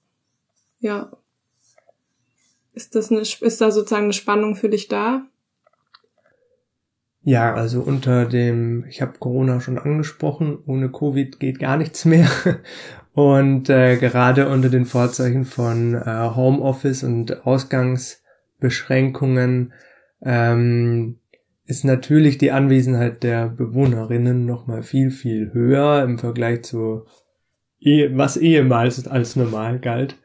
ja, 0.80 1.12
ist 2.74 2.96
das 2.96 3.12
eine, 3.12 3.20
ist 3.22 3.62
da 3.62 3.72
sozusagen 3.72 4.06
eine 4.06 4.14
Spannung 4.14 4.56
für 4.56 4.70
dich 4.70 4.88
da? 4.88 5.28
Ja, 7.24 7.56
also 7.56 7.82
unter 7.82 8.26
dem, 8.26 8.86
ich 8.88 9.02
habe 9.02 9.18
Corona 9.20 9.60
schon 9.60 9.78
angesprochen, 9.78 10.60
ohne 10.66 10.90
Covid 10.90 11.42
geht 11.42 11.60
gar 11.60 11.76
nichts 11.76 12.06
mehr. 12.06 12.30
Und 13.14 13.70
äh, 13.70 13.98
gerade 13.98 14.48
unter 14.48 14.70
den 14.70 14.86
Vorzeichen 14.86 15.44
von 15.44 15.94
äh, 15.96 16.30
Homeoffice 16.36 17.04
und 17.04 17.46
Ausgangsbeschränkungen 17.48 19.74
ähm, 20.22 21.20
ist 21.68 21.84
natürlich 21.84 22.38
die 22.38 22.52
Anwesenheit 22.52 23.24
der 23.24 23.50
Bewohnerinnen 23.50 24.46
nochmal 24.46 24.84
viel, 24.84 25.12
viel 25.12 25.52
höher 25.54 26.02
im 26.04 26.18
Vergleich 26.18 26.64
zu 26.64 27.06
was 28.12 28.38
ehemals 28.38 29.08
als 29.08 29.36
normal 29.36 29.80
galt. 29.80 30.18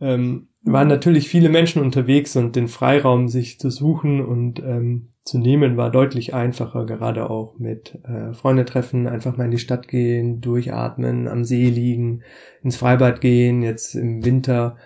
Ähm, 0.00 0.48
waren 0.62 0.88
natürlich 0.88 1.28
viele 1.28 1.48
Menschen 1.48 1.80
unterwegs 1.80 2.36
und 2.36 2.54
den 2.54 2.68
Freiraum 2.68 3.28
sich 3.28 3.58
zu 3.58 3.70
suchen 3.70 4.20
und 4.20 4.60
ähm, 4.60 5.08
zu 5.22 5.38
nehmen 5.38 5.76
war 5.76 5.90
deutlich 5.90 6.34
einfacher, 6.34 6.84
gerade 6.86 7.30
auch 7.30 7.58
mit 7.58 7.98
äh, 8.04 8.34
Freunde 8.34 8.64
treffen, 8.64 9.06
einfach 9.06 9.36
mal 9.36 9.44
in 9.44 9.50
die 9.50 9.58
Stadt 9.58 9.88
gehen, 9.88 10.40
durchatmen, 10.40 11.28
am 11.28 11.44
See 11.44 11.68
liegen, 11.68 12.22
ins 12.62 12.76
Freibad 12.76 13.20
gehen, 13.20 13.62
jetzt 13.62 13.94
im 13.94 14.24
Winter 14.24 14.76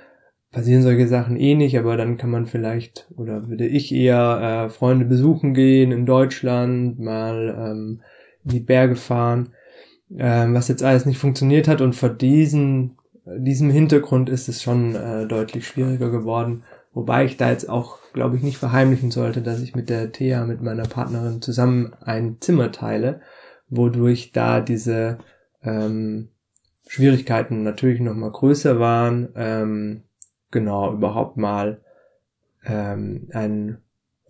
passieren 0.54 0.82
solche 0.82 1.08
Sachen 1.08 1.36
eh 1.36 1.56
nicht, 1.56 1.76
aber 1.76 1.96
dann 1.96 2.16
kann 2.16 2.30
man 2.30 2.46
vielleicht 2.46 3.08
oder 3.16 3.48
würde 3.48 3.66
ich 3.66 3.92
eher 3.92 4.66
äh, 4.66 4.70
Freunde 4.70 5.04
besuchen 5.04 5.52
gehen 5.52 5.90
in 5.90 6.06
Deutschland, 6.06 7.00
mal 7.00 7.54
ähm, 7.58 8.02
in 8.44 8.50
die 8.50 8.60
Berge 8.60 8.94
fahren, 8.94 9.48
ähm, 10.16 10.54
was 10.54 10.68
jetzt 10.68 10.84
alles 10.84 11.06
nicht 11.06 11.18
funktioniert 11.18 11.66
hat 11.66 11.80
und 11.80 11.96
vor 11.96 12.08
diesen, 12.08 12.96
diesem 13.26 13.68
Hintergrund 13.68 14.28
ist 14.28 14.48
es 14.48 14.62
schon 14.62 14.94
äh, 14.94 15.26
deutlich 15.26 15.66
schwieriger 15.66 16.10
geworden, 16.10 16.62
wobei 16.92 17.24
ich 17.24 17.36
da 17.36 17.50
jetzt 17.50 17.68
auch, 17.68 17.98
glaube 18.12 18.36
ich, 18.36 18.42
nicht 18.44 18.58
verheimlichen 18.58 19.10
sollte, 19.10 19.42
dass 19.42 19.60
ich 19.60 19.74
mit 19.74 19.88
der 19.90 20.12
Thea, 20.12 20.44
mit 20.44 20.62
meiner 20.62 20.84
Partnerin 20.84 21.42
zusammen 21.42 21.94
ein 22.00 22.36
Zimmer 22.38 22.70
teile, 22.70 23.20
wodurch 23.70 24.30
da 24.30 24.60
diese 24.60 25.18
ähm, 25.64 26.28
Schwierigkeiten 26.86 27.64
natürlich 27.64 27.98
noch 28.00 28.14
mal 28.14 28.30
größer 28.30 28.78
waren. 28.78 29.30
Ähm, 29.34 30.02
genau 30.54 30.94
überhaupt 30.94 31.36
mal 31.36 31.82
ähm, 32.64 33.28
einen 33.32 33.78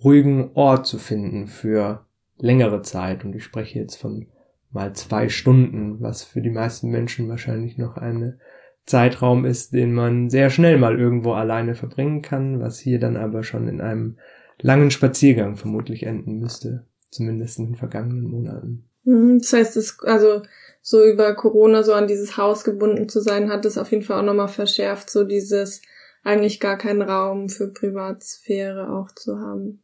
ruhigen 0.03 0.51
Ort 0.55 0.89
zu 0.89 0.99
finden 0.99 1.47
für 1.47 2.05
längere 2.37 2.83
Zeit. 2.83 3.25
Und 3.25 3.37
ich 3.37 3.45
spreche 3.45 3.79
jetzt 3.79 3.95
von 3.95 4.27
mal 4.73 4.93
zwei 4.95 5.29
Stunden, 5.29 6.01
was 6.01 6.25
für 6.25 6.41
die 6.41 6.51
meisten 6.51 6.91
Menschen 6.91 7.29
wahrscheinlich 7.29 7.79
noch 7.79 7.97
ein 7.97 8.41
Zeitraum 8.87 9.45
ist, 9.45 9.73
den 9.73 9.95
man 9.95 10.29
sehr 10.29 10.51
schnell 10.51 10.79
mal 10.79 10.99
irgendwo 10.99 11.33
alleine 11.33 11.75
verbringen 11.75 12.23
kann, 12.23 12.61
was 12.61 12.79
hier 12.79 12.99
dann 12.99 13.17
aber 13.17 13.45
schon 13.45 13.69
in 13.69 13.81
einem 13.81 14.19
langen 14.61 14.91
Spaziergang 14.91 15.57
vermutlich 15.57 16.05
enden 16.05 16.39
müsste, 16.39 16.85
zumindest 17.11 17.59
in 17.59 17.67
den 17.67 17.77
vergangenen 17.77 18.25
Monaten. 18.25 18.85
Mhm, 19.05 19.39
das 19.39 19.53
heißt, 19.53 19.77
es, 19.77 19.99
also 20.03 20.43
so 20.83 21.05
über 21.05 21.35
Corona 21.35 21.83
so 21.83 21.95
an 21.95 22.07
dieses 22.07 22.37
Haus 22.37 22.65
gebunden 22.65 23.09
zu 23.09 23.21
sein, 23.21 23.51
hat 23.51 23.65
es 23.65 23.79
auf 23.79 23.91
jeden 23.91 24.03
Fall 24.03 24.21
auch 24.21 24.25
nochmal 24.25 24.49
verschärft, 24.49 25.09
so 25.09 25.25
dieses, 25.25 25.81
eigentlich 26.25 26.59
gar 26.59 26.79
keinen 26.79 27.03
Raum 27.03 27.49
für 27.49 27.73
Privatsphäre 27.73 28.91
auch 28.91 29.15
zu 29.15 29.39
haben. 29.39 29.83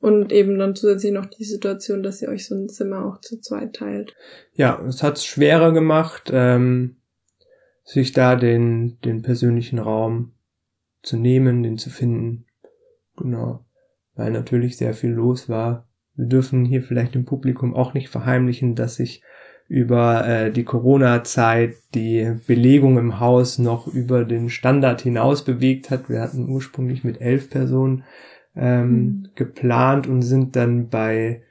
Und 0.00 0.32
eben 0.32 0.58
dann 0.58 0.74
zusätzlich 0.74 1.12
noch 1.12 1.26
die 1.26 1.44
Situation, 1.44 2.02
dass 2.02 2.20
ihr 2.20 2.28
euch 2.28 2.46
so 2.46 2.54
ein 2.54 2.68
Zimmer 2.68 3.06
auch 3.06 3.20
zu 3.20 3.40
zweit 3.40 3.76
teilt. 3.76 4.14
Ja, 4.52 4.82
es 4.86 5.02
hat 5.02 5.16
es 5.18 5.24
schwerer 5.24 5.72
gemacht, 5.72 6.30
ähm, 6.32 6.96
sich 7.84 8.12
da 8.12 8.36
den, 8.36 8.98
den 9.02 9.22
persönlichen 9.22 9.78
Raum 9.78 10.34
zu 11.02 11.16
nehmen, 11.16 11.62
den 11.62 11.78
zu 11.78 11.90
finden. 11.90 12.46
Genau. 13.16 13.64
Weil 14.14 14.30
natürlich 14.32 14.76
sehr 14.76 14.94
viel 14.94 15.10
los 15.10 15.48
war. 15.48 15.88
Wir 16.16 16.26
dürfen 16.26 16.64
hier 16.64 16.82
vielleicht 16.82 17.14
im 17.14 17.24
Publikum 17.24 17.74
auch 17.74 17.94
nicht 17.94 18.08
verheimlichen, 18.08 18.74
dass 18.74 18.96
sich 18.96 19.22
über 19.68 20.26
äh, 20.26 20.50
die 20.50 20.64
Corona-Zeit 20.64 21.74
die 21.94 22.36
Belegung 22.46 22.98
im 22.98 23.18
Haus 23.20 23.58
noch 23.58 23.86
über 23.86 24.24
den 24.24 24.50
Standard 24.50 25.00
hinaus 25.00 25.44
bewegt 25.44 25.90
hat. 25.90 26.08
Wir 26.08 26.20
hatten 26.20 26.48
ursprünglich 26.48 27.04
mit 27.04 27.20
elf 27.20 27.50
Personen 27.50 28.04
ähm, 28.56 28.88
mhm. 28.88 29.28
geplant 29.34 30.06
und 30.06 30.22
sind 30.22 30.54
dann 30.56 30.88
bei 30.88 31.42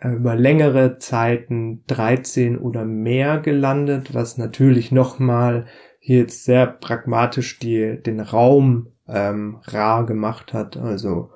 äh, 0.00 0.10
über 0.10 0.34
längere 0.34 0.98
Zeiten 0.98 1.82
13 1.86 2.58
oder 2.58 2.84
mehr 2.84 3.38
gelandet, 3.38 4.14
was 4.14 4.36
natürlich 4.36 4.92
nochmal 4.92 5.66
hier 5.98 6.18
jetzt 6.18 6.44
sehr 6.44 6.66
pragmatisch 6.66 7.58
die, 7.58 8.02
den 8.02 8.20
Raum 8.20 8.88
ähm, 9.08 9.58
rar 9.64 10.04
gemacht 10.04 10.52
hat. 10.52 10.76
Also 10.76 11.30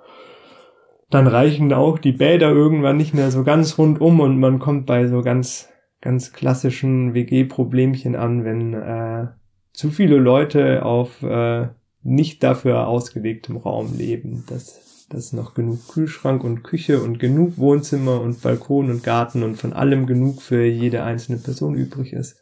dann 1.11 1.27
reichen 1.27 1.73
auch 1.73 1.99
die 1.99 2.13
Bäder 2.13 2.51
irgendwann 2.51 2.99
nicht 2.99 3.15
mehr 3.15 3.31
so 3.31 3.45
ganz 3.45 3.79
rundum 3.79 4.21
und 4.21 4.39
man 4.39 4.59
kommt 4.59 4.85
bei 4.85 5.07
so 5.07 5.23
ganz, 5.23 5.71
ganz 6.01 6.33
klassischen 6.33 7.15
WG-Problemchen 7.15 8.17
an, 8.17 8.45
wenn 8.45 8.75
äh, 8.75 9.29
zu 9.73 9.91
viele 9.91 10.17
Leute 10.17 10.85
auf 10.85 11.23
äh, 11.23 11.69
nicht 12.03 12.43
dafür 12.43 12.87
ausgelegtem 12.87 13.57
Raum 13.57 13.97
leben. 13.97 14.45
Das, 14.49 15.07
das 15.09 15.33
noch 15.33 15.55
genug 15.55 15.89
Kühlschrank 15.89 16.45
und 16.45 16.63
Küche 16.63 17.03
und 17.03 17.19
genug 17.19 17.59
Wohnzimmer 17.59 18.21
und 18.21 18.43
Balkon 18.43 18.91
und 18.91 19.03
Garten 19.03 19.43
und 19.43 19.57
von 19.57 19.73
allem 19.73 20.07
genug 20.07 20.43
für 20.43 20.65
jede 20.65 21.03
einzelne 21.03 21.39
Person 21.39 21.75
übrig 21.75 22.13
ist. 22.13 22.41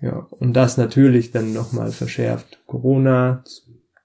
Ja, 0.00 0.26
und 0.30 0.54
das 0.54 0.76
natürlich 0.76 1.30
dann 1.30 1.52
nochmal 1.52 1.90
verschärft. 1.90 2.62
Corona, 2.66 3.42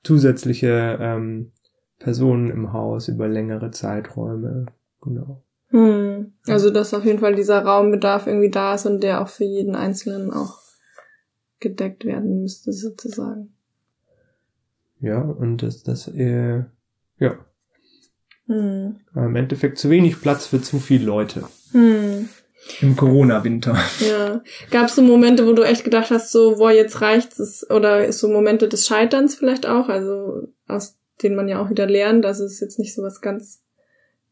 zusätzliche 0.04 0.98
ähm, 1.02 1.52
Personen 2.00 2.50
im 2.50 2.74
Haus 2.74 3.10
über 3.10 3.28
längere 3.28 3.72
Zeiträume. 3.72 4.68
Genau. 5.02 5.44
Hm. 5.72 6.34
Also 6.48 6.70
dass 6.72 6.94
auf 6.94 7.06
jeden 7.06 7.20
Fall 7.20 7.36
dieser 7.36 7.64
Raumbedarf 7.64 8.28
irgendwie 8.28 8.50
da 8.50 8.76
ist 8.76 8.86
und 8.86 9.02
der 9.02 9.22
auch 9.22 9.30
für 9.30 9.44
jeden 9.44 9.76
Einzelnen 9.76 10.32
auch 10.32 10.60
gedeckt 11.60 12.06
werden 12.06 12.42
müsste, 12.42 12.72
sozusagen. 12.74 13.54
Ja, 15.02 15.22
und 15.22 15.58
das, 15.64 15.84
das, 15.84 16.08
äh, 16.08 16.64
ja. 17.20 17.38
Hm. 18.48 19.00
Im 19.16 19.36
Endeffekt 19.36 19.78
zu 19.78 19.90
wenig 19.90 20.22
Platz 20.22 20.48
für 20.48 20.62
zu 20.62 20.80
viele 20.80 21.06
Leute. 21.06 21.44
Hm. 21.72 22.30
Im 22.82 22.96
Corona-Winter. 22.96 23.78
Ja. 24.00 24.42
Gab 24.70 24.88
es 24.88 24.96
so 24.96 25.02
Momente, 25.02 25.48
wo 25.48 25.54
du 25.54 25.64
echt 25.64 25.84
gedacht 25.84 26.12
hast, 26.12 26.32
so, 26.32 26.58
boah, 26.58 26.72
jetzt 26.72 27.02
reicht's, 27.02 27.40
es, 27.40 27.70
oder 27.70 28.12
so 28.12 28.28
Momente 28.28 28.68
des 28.68 28.86
Scheiterns 28.86 29.36
vielleicht 29.36 29.66
auch, 29.66 29.88
also 29.88 30.48
aus 30.68 30.98
denen 31.22 31.36
man 31.36 31.48
ja 31.48 31.62
auch 31.62 31.70
wieder 31.70 31.86
lernt, 31.86 32.26
also 32.26 32.44
es 32.44 32.54
ist 32.54 32.60
jetzt 32.60 32.80
nicht 32.80 32.94
so 32.94 33.02
was 33.02 33.22
ganz 33.22 33.62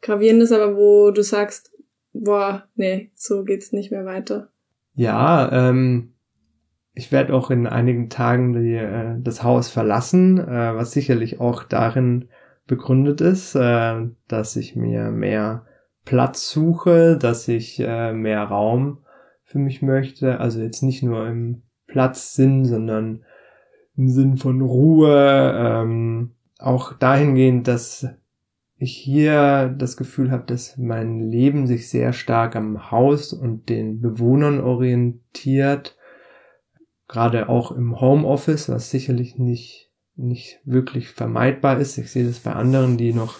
Gravierendes, 0.01 0.51
aber 0.51 0.75
wo 0.75 1.11
du 1.11 1.23
sagst, 1.23 1.71
boah, 2.13 2.63
nee, 2.75 3.11
so 3.15 3.43
geht's 3.43 3.71
nicht 3.71 3.91
mehr 3.91 4.05
weiter. 4.05 4.49
Ja, 4.93 5.51
ähm, 5.51 6.13
ich 6.93 7.11
werde 7.11 7.33
auch 7.33 7.51
in 7.51 7.67
einigen 7.67 8.09
Tagen 8.09 8.53
die, 8.53 8.73
äh, 8.73 9.15
das 9.19 9.43
Haus 9.43 9.69
verlassen, 9.69 10.39
äh, 10.39 10.75
was 10.75 10.91
sicherlich 10.91 11.39
auch 11.39 11.63
darin 11.63 12.29
begründet 12.65 13.21
ist, 13.21 13.55
äh, 13.55 14.07
dass 14.27 14.55
ich 14.55 14.75
mir 14.75 15.11
mehr 15.11 15.65
Platz 16.05 16.49
suche, 16.49 17.17
dass 17.17 17.47
ich 17.47 17.79
äh, 17.79 18.13
mehr 18.13 18.43
Raum 18.43 18.99
für 19.43 19.59
mich 19.59 19.81
möchte. 19.81 20.39
Also 20.39 20.61
jetzt 20.61 20.81
nicht 20.81 21.03
nur 21.03 21.27
im 21.27 21.63
Platzsinn, 21.85 22.65
sondern 22.65 23.23
im 23.95 24.09
Sinn 24.09 24.37
von 24.37 24.61
Ruhe. 24.61 25.53
Ähm, 25.55 26.31
auch 26.59 26.93
dahingehend, 26.93 27.67
dass 27.67 28.07
ich 28.79 28.95
hier 28.95 29.73
das 29.77 29.97
Gefühl 29.97 30.31
habe, 30.31 30.43
dass 30.45 30.77
mein 30.77 31.19
Leben 31.31 31.65
sich 31.65 31.89
sehr 31.89 32.13
stark 32.13 32.55
am 32.55 32.91
Haus 32.91 33.33
und 33.33 33.69
den 33.69 34.01
Bewohnern 34.01 34.59
orientiert. 34.59 35.97
Gerade 37.07 37.49
auch 37.49 37.71
im 37.71 37.99
Homeoffice, 37.99 38.69
was 38.69 38.91
sicherlich 38.91 39.37
nicht, 39.37 39.91
nicht 40.15 40.59
wirklich 40.63 41.09
vermeidbar 41.09 41.79
ist. 41.79 41.97
Ich 41.97 42.11
sehe 42.11 42.25
das 42.25 42.39
bei 42.39 42.53
anderen, 42.53 42.97
die 42.97 43.13
noch 43.13 43.35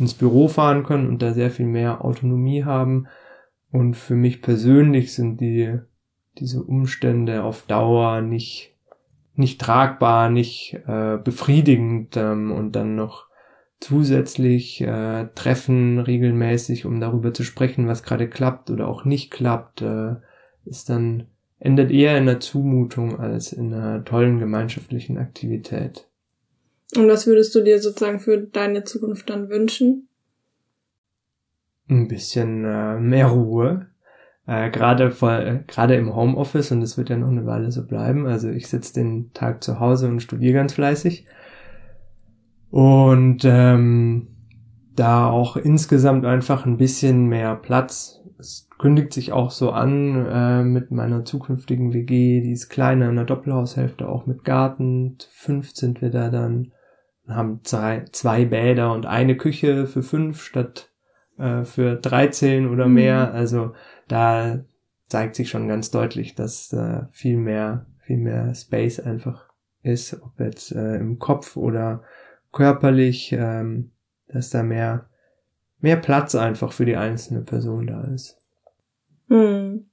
ins 0.00 0.14
Büro 0.14 0.48
fahren 0.48 0.82
können 0.82 1.08
und 1.08 1.22
da 1.22 1.34
sehr 1.34 1.50
viel 1.50 1.66
mehr 1.66 2.04
Autonomie 2.04 2.64
haben. 2.64 3.06
Und 3.70 3.94
für 3.94 4.16
mich 4.16 4.42
persönlich 4.42 5.14
sind 5.14 5.40
die, 5.40 5.78
diese 6.38 6.64
Umstände 6.64 7.44
auf 7.44 7.62
Dauer 7.66 8.22
nicht, 8.22 8.74
nicht 9.34 9.60
tragbar, 9.60 10.30
nicht 10.30 10.80
äh, 10.86 11.18
befriedigend 11.22 12.16
ähm, 12.16 12.50
und 12.50 12.72
dann 12.72 12.96
noch 12.96 13.29
zusätzlich 13.80 14.80
äh, 14.82 15.28
treffen 15.34 15.98
regelmäßig, 15.98 16.84
um 16.84 17.00
darüber 17.00 17.32
zu 17.32 17.42
sprechen, 17.42 17.88
was 17.88 18.02
gerade 18.02 18.28
klappt 18.28 18.70
oder 18.70 18.86
auch 18.88 19.04
nicht 19.04 19.30
klappt, 19.30 19.82
äh, 19.82 20.16
ist 20.64 20.90
dann 20.90 21.26
endet 21.58 21.90
eher 21.90 22.16
in 22.16 22.28
einer 22.28 22.40
Zumutung 22.40 23.18
als 23.18 23.52
in 23.52 23.72
einer 23.72 24.04
tollen 24.04 24.38
gemeinschaftlichen 24.38 25.18
Aktivität. 25.18 26.06
Und 26.96 27.08
was 27.08 27.26
würdest 27.26 27.54
du 27.54 27.62
dir 27.62 27.80
sozusagen 27.80 28.18
für 28.18 28.38
deine 28.38 28.84
Zukunft 28.84 29.30
dann 29.30 29.48
wünschen? 29.48 30.08
Ein 31.88 32.08
bisschen 32.08 32.64
äh, 32.64 32.98
mehr 32.98 33.26
Ruhe. 33.26 33.86
Äh, 34.46 34.70
gerade 34.70 35.04
äh, 35.04 35.60
gerade 35.66 35.94
im 35.94 36.14
Homeoffice 36.14 36.72
und 36.72 36.82
es 36.82 36.98
wird 36.98 37.10
ja 37.10 37.16
noch 37.16 37.28
eine 37.28 37.46
Weile 37.46 37.70
so 37.70 37.86
bleiben. 37.86 38.26
Also 38.26 38.48
ich 38.48 38.68
sitze 38.68 38.94
den 38.94 39.32
Tag 39.32 39.62
zu 39.62 39.78
Hause 39.78 40.08
und 40.08 40.20
studiere 40.20 40.54
ganz 40.54 40.72
fleißig. 40.72 41.26
Und 42.70 43.44
ähm, 43.44 44.28
da 44.94 45.28
auch 45.28 45.56
insgesamt 45.56 46.24
einfach 46.24 46.66
ein 46.66 46.76
bisschen 46.76 47.26
mehr 47.26 47.56
Platz. 47.56 48.20
Es 48.38 48.68
kündigt 48.78 49.12
sich 49.12 49.32
auch 49.32 49.50
so 49.50 49.70
an 49.70 50.26
äh, 50.26 50.62
mit 50.62 50.90
meiner 50.90 51.24
zukünftigen 51.24 51.92
WG, 51.92 52.40
die 52.40 52.52
ist 52.52 52.68
kleiner 52.68 53.08
in 53.08 53.16
der 53.16 53.24
Doppelhaushälfte, 53.24 54.08
auch 54.08 54.26
mit 54.26 54.44
Garten. 54.44 55.18
fünf 55.30 55.74
sind 55.74 56.00
wir 56.00 56.10
da 56.10 56.30
dann 56.30 56.72
haben 57.28 57.60
zwei, 57.62 58.04
zwei 58.12 58.44
Bäder 58.44 58.92
und 58.92 59.06
eine 59.06 59.36
Küche 59.36 59.86
für 59.86 60.02
fünf 60.02 60.42
statt 60.42 60.90
äh, 61.38 61.64
für 61.64 61.96
13 61.96 62.68
oder 62.68 62.86
mhm. 62.86 62.94
mehr. 62.94 63.32
Also 63.32 63.72
da 64.08 64.60
zeigt 65.06 65.36
sich 65.36 65.48
schon 65.48 65.68
ganz 65.68 65.90
deutlich, 65.90 66.34
dass 66.34 66.72
äh, 66.72 67.02
viel 67.10 67.36
mehr, 67.36 67.86
viel 68.00 68.18
mehr 68.18 68.54
Space 68.54 69.00
einfach 69.00 69.48
ist, 69.82 70.20
ob 70.22 70.38
jetzt 70.38 70.72
äh, 70.72 70.96
im 70.96 71.18
Kopf 71.18 71.56
oder 71.56 72.02
körperlich, 72.52 73.32
ähm, 73.32 73.90
dass 74.28 74.50
da 74.50 74.62
mehr, 74.62 75.08
mehr 75.80 75.96
Platz 75.96 76.34
einfach 76.34 76.72
für 76.72 76.84
die 76.84 76.96
einzelne 76.96 77.42
Person 77.42 77.86
da 77.86 78.04
ist. 78.14 78.36
Hm. 79.28 79.86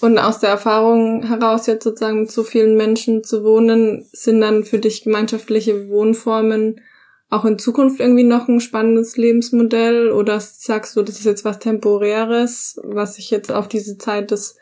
Und 0.00 0.18
aus 0.18 0.40
der 0.40 0.50
Erfahrung 0.50 1.26
heraus 1.26 1.66
jetzt 1.66 1.84
sozusagen 1.84 2.20
mit 2.20 2.30
so 2.30 2.42
vielen 2.42 2.76
Menschen 2.76 3.24
zu 3.24 3.44
wohnen, 3.44 4.06
sind 4.12 4.40
dann 4.40 4.64
für 4.64 4.78
dich 4.78 5.04
gemeinschaftliche 5.04 5.88
Wohnformen 5.88 6.80
auch 7.30 7.44
in 7.44 7.58
Zukunft 7.58 8.00
irgendwie 8.00 8.24
noch 8.24 8.48
ein 8.48 8.60
spannendes 8.60 9.16
Lebensmodell 9.16 10.10
oder 10.10 10.38
sagst 10.40 10.94
du, 10.96 11.02
das 11.02 11.18
ist 11.18 11.24
jetzt 11.24 11.44
was 11.44 11.58
Temporäres, 11.58 12.78
was 12.84 13.14
sich 13.14 13.30
jetzt 13.30 13.50
auf 13.50 13.66
diese 13.66 13.96
Zeit 13.98 14.30
des 14.30 14.56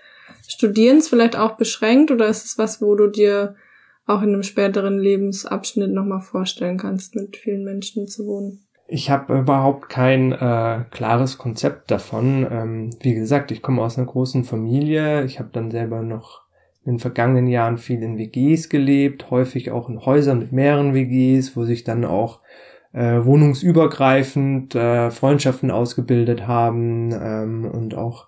Studierens 0.48 1.08
vielleicht 1.08 1.36
auch 1.36 1.56
beschränkt 1.56 2.10
oder 2.10 2.28
ist 2.28 2.44
es 2.44 2.58
was, 2.58 2.80
wo 2.80 2.94
du 2.94 3.08
dir 3.08 3.56
auch 4.06 4.22
in 4.22 4.30
einem 4.30 4.42
späteren 4.42 4.98
Lebensabschnitt 4.98 5.92
nochmal 5.92 6.20
vorstellen 6.20 6.78
kannst, 6.78 7.14
mit 7.14 7.36
vielen 7.36 7.64
Menschen 7.64 8.06
zu 8.06 8.26
wohnen? 8.26 8.66
Ich 8.88 9.10
habe 9.10 9.38
überhaupt 9.38 9.88
kein 9.88 10.32
äh, 10.32 10.84
klares 10.90 11.38
Konzept 11.38 11.90
davon. 11.90 12.46
Ähm, 12.50 12.90
wie 13.00 13.14
gesagt, 13.14 13.50
ich 13.50 13.62
komme 13.62 13.82
aus 13.82 13.96
einer 13.96 14.06
großen 14.06 14.44
Familie. 14.44 15.24
Ich 15.24 15.38
habe 15.38 15.48
dann 15.52 15.70
selber 15.70 16.02
noch 16.02 16.42
in 16.84 16.94
den 16.94 16.98
vergangenen 16.98 17.46
Jahren 17.46 17.78
viel 17.78 18.02
in 18.02 18.18
WGs 18.18 18.68
gelebt, 18.68 19.30
häufig 19.30 19.70
auch 19.70 19.88
in 19.88 20.04
Häusern 20.04 20.40
mit 20.40 20.52
mehreren 20.52 20.94
WGs, 20.94 21.56
wo 21.56 21.64
sich 21.64 21.84
dann 21.84 22.04
auch 22.04 22.40
äh, 22.92 23.24
wohnungsübergreifend 23.24 24.74
äh, 24.74 25.10
Freundschaften 25.10 25.70
ausgebildet 25.70 26.46
haben 26.46 27.12
ähm, 27.12 27.64
und 27.64 27.94
auch 27.94 28.26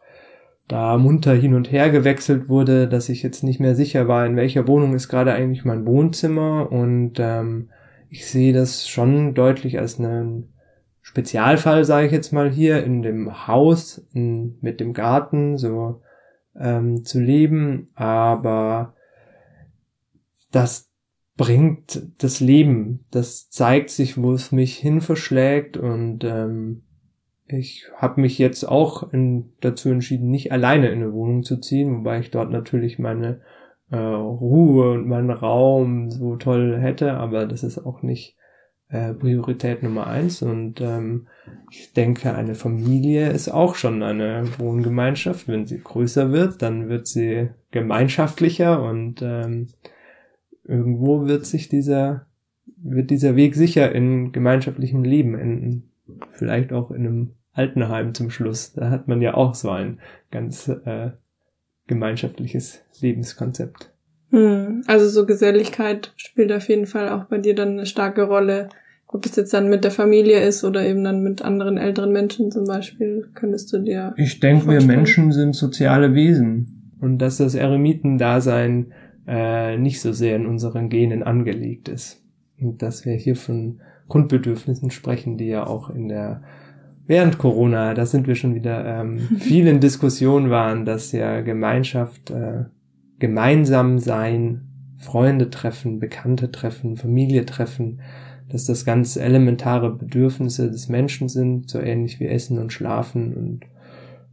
da 0.68 0.96
munter 0.96 1.34
hin 1.34 1.54
und 1.54 1.70
her 1.70 1.90
gewechselt 1.90 2.48
wurde, 2.48 2.88
dass 2.88 3.08
ich 3.08 3.22
jetzt 3.22 3.44
nicht 3.44 3.60
mehr 3.60 3.74
sicher 3.74 4.08
war, 4.08 4.24
in 4.26 4.36
welcher 4.36 4.66
Wohnung 4.66 4.94
ist 4.94 5.08
gerade 5.08 5.32
eigentlich 5.32 5.64
mein 5.64 5.86
Wohnzimmer. 5.86 6.72
Und 6.72 7.14
ähm, 7.18 7.70
ich 8.08 8.26
sehe 8.26 8.52
das 8.52 8.88
schon 8.88 9.34
deutlich 9.34 9.78
als 9.78 9.98
einen 9.98 10.54
Spezialfall, 11.02 11.84
sage 11.84 12.06
ich 12.06 12.12
jetzt 12.12 12.32
mal 12.32 12.50
hier, 12.50 12.82
in 12.82 13.02
dem 13.02 13.46
Haus 13.46 14.06
in, 14.14 14.56
mit 14.62 14.80
dem 14.80 14.94
Garten 14.94 15.58
so 15.58 16.00
ähm, 16.58 17.04
zu 17.04 17.20
leben, 17.20 17.90
aber 17.94 18.94
das 20.50 20.90
bringt 21.36 22.00
das 22.18 22.40
Leben, 22.40 23.04
das 23.10 23.50
zeigt 23.50 23.90
sich, 23.90 24.16
wo 24.16 24.32
es 24.32 24.52
mich 24.52 24.76
hin 24.76 25.00
verschlägt. 25.00 25.76
Und 25.76 26.24
ähm, 26.24 26.84
ich 27.46 27.86
habe 27.96 28.20
mich 28.20 28.38
jetzt 28.38 28.64
auch 28.64 29.12
in, 29.12 29.52
dazu 29.60 29.90
entschieden, 29.90 30.30
nicht 30.30 30.52
alleine 30.52 30.88
in 30.88 31.02
eine 31.02 31.12
Wohnung 31.12 31.42
zu 31.42 31.58
ziehen, 31.58 31.98
wobei 31.98 32.20
ich 32.20 32.30
dort 32.30 32.50
natürlich 32.50 32.98
meine 32.98 33.40
äh, 33.90 33.96
Ruhe 33.96 34.92
und 34.92 35.06
meinen 35.06 35.30
Raum 35.30 36.10
so 36.10 36.36
toll 36.36 36.78
hätte, 36.78 37.14
aber 37.14 37.46
das 37.46 37.62
ist 37.62 37.78
auch 37.78 38.02
nicht 38.02 38.36
äh, 38.88 39.12
Priorität 39.12 39.82
Nummer 39.82 40.06
eins. 40.06 40.40
Und 40.40 40.80
ähm, 40.80 41.26
ich 41.70 41.92
denke, 41.92 42.34
eine 42.34 42.54
Familie 42.54 43.30
ist 43.30 43.48
auch 43.48 43.74
schon 43.74 44.02
eine 44.02 44.44
Wohngemeinschaft. 44.58 45.48
Wenn 45.48 45.66
sie 45.66 45.80
größer 45.80 46.32
wird, 46.32 46.62
dann 46.62 46.88
wird 46.88 47.06
sie 47.06 47.50
gemeinschaftlicher 47.72 48.82
und 48.82 49.20
ähm, 49.22 49.68
irgendwo 50.64 51.26
wird 51.26 51.44
sich 51.44 51.68
dieser, 51.68 52.26
wird 52.76 53.10
dieser 53.10 53.36
Weg 53.36 53.54
sicher 53.54 53.92
in 53.92 54.32
gemeinschaftlichem 54.32 55.04
Leben 55.04 55.38
enden. 55.38 55.90
Vielleicht 56.32 56.72
auch 56.72 56.90
in 56.90 57.06
einem 57.06 57.30
Altenheim 57.52 58.14
zum 58.14 58.30
Schluss. 58.30 58.72
Da 58.72 58.90
hat 58.90 59.08
man 59.08 59.22
ja 59.22 59.34
auch 59.34 59.54
so 59.54 59.70
ein 59.70 60.00
ganz 60.30 60.68
äh, 60.68 61.10
gemeinschaftliches 61.86 62.82
Lebenskonzept. 63.00 63.92
Hm, 64.30 64.82
also 64.86 65.08
so 65.08 65.26
Geselligkeit 65.26 66.12
spielt 66.16 66.52
auf 66.52 66.68
jeden 66.68 66.86
Fall 66.86 67.08
auch 67.08 67.24
bei 67.24 67.38
dir 67.38 67.54
dann 67.54 67.72
eine 67.72 67.86
starke 67.86 68.22
Rolle. 68.24 68.68
Ob 69.06 69.24
es 69.26 69.36
jetzt 69.36 69.54
dann 69.54 69.68
mit 69.68 69.84
der 69.84 69.92
Familie 69.92 70.40
ist 70.40 70.64
oder 70.64 70.84
eben 70.84 71.04
dann 71.04 71.22
mit 71.22 71.42
anderen 71.42 71.78
älteren 71.78 72.10
Menschen 72.10 72.50
zum 72.50 72.64
Beispiel, 72.64 73.28
könntest 73.34 73.72
du 73.72 73.78
dir. 73.78 74.12
Ich 74.16 74.40
denke, 74.40 74.68
wir 74.68 74.82
Menschen 74.82 75.30
sind 75.30 75.54
soziale 75.54 76.14
Wesen. 76.14 76.92
Und 77.00 77.18
dass 77.18 77.36
das 77.36 77.54
Eremitendasein 77.54 78.92
äh, 79.28 79.76
nicht 79.78 80.00
so 80.00 80.12
sehr 80.12 80.34
in 80.34 80.46
unseren 80.46 80.88
Genen 80.88 81.22
angelegt 81.22 81.88
ist. 81.88 82.20
Und 82.58 82.82
dass 82.82 83.04
wir 83.04 83.14
hier 83.14 83.36
von 83.36 83.80
Grundbedürfnissen 84.08 84.90
sprechen, 84.90 85.38
die 85.38 85.46
ja 85.46 85.66
auch 85.66 85.90
in 85.90 86.08
der 86.08 86.42
während 87.06 87.38
Corona, 87.38 87.94
da 87.94 88.06
sind 88.06 88.26
wir 88.26 88.34
schon 88.34 88.54
wieder 88.54 89.00
ähm, 89.00 89.18
vielen 89.38 89.80
Diskussionen 89.80 90.50
waren, 90.50 90.84
dass 90.84 91.12
ja 91.12 91.40
Gemeinschaft, 91.40 92.30
äh, 92.30 92.64
gemeinsam 93.18 93.98
sein, 93.98 94.68
Freunde 94.96 95.50
treffen, 95.50 95.98
Bekannte 95.98 96.50
treffen, 96.50 96.96
Familie 96.96 97.44
treffen, 97.44 98.00
dass 98.48 98.64
das 98.64 98.84
ganz 98.84 99.16
elementare 99.16 99.94
Bedürfnisse 99.94 100.70
des 100.70 100.88
Menschen 100.88 101.28
sind, 101.28 101.68
so 101.68 101.78
ähnlich 101.78 102.20
wie 102.20 102.26
Essen 102.26 102.58
und 102.58 102.72
Schlafen 102.72 103.34
und 103.34 103.60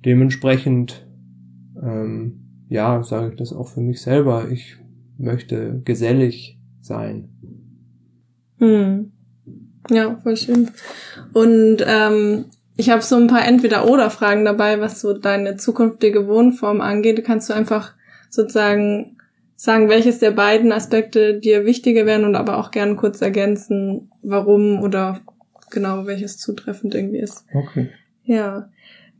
dementsprechend, 0.05 1.07
ähm, 1.81 2.65
ja, 2.69 3.03
sage 3.03 3.31
ich 3.31 3.36
das 3.36 3.51
auch 3.51 3.67
für 3.67 3.81
mich 3.81 4.01
selber. 4.01 4.49
Ich 4.49 4.77
möchte 5.17 5.81
gesellig 5.84 6.60
sein. 6.79 7.29
Hm. 8.60 9.12
Ja, 9.91 10.15
voll 10.23 10.38
schön. 10.38 10.71
Und 11.34 11.84
ähm, 11.86 12.45
ich 12.77 12.89
habe 12.89 13.01
so 13.01 13.17
ein 13.17 13.27
paar 13.27 13.45
Entweder-Oder-Fragen 13.45 14.45
dabei, 14.45 14.80
was 14.80 15.01
so 15.01 15.13
deine 15.13 15.58
zukünftige 15.58 16.27
Wohnform 16.27 16.82
angeht. 16.82 17.23
Kannst 17.25 17.49
du 17.49 17.54
einfach 17.54 17.93
sozusagen 18.30 19.17
sagen, 19.56 19.89
welches 19.89 20.19
der 20.19 20.32
beiden 20.32 20.71
Aspekte 20.71 21.39
dir 21.39 21.65
wichtiger 21.65 22.06
wären 22.06 22.23
und 22.23 22.36
aber 22.36 22.58
auch 22.58 22.71
gerne 22.71 22.95
kurz 22.95 23.21
ergänzen, 23.21 24.10
warum 24.23 24.82
oder 24.82 25.19
genau 25.69 26.08
welches 26.08 26.38
zutreffend 26.38 26.95
irgendwie 26.95 27.19
ist. 27.19 27.45
Okay. 27.54 27.89
Ja. 28.23 28.69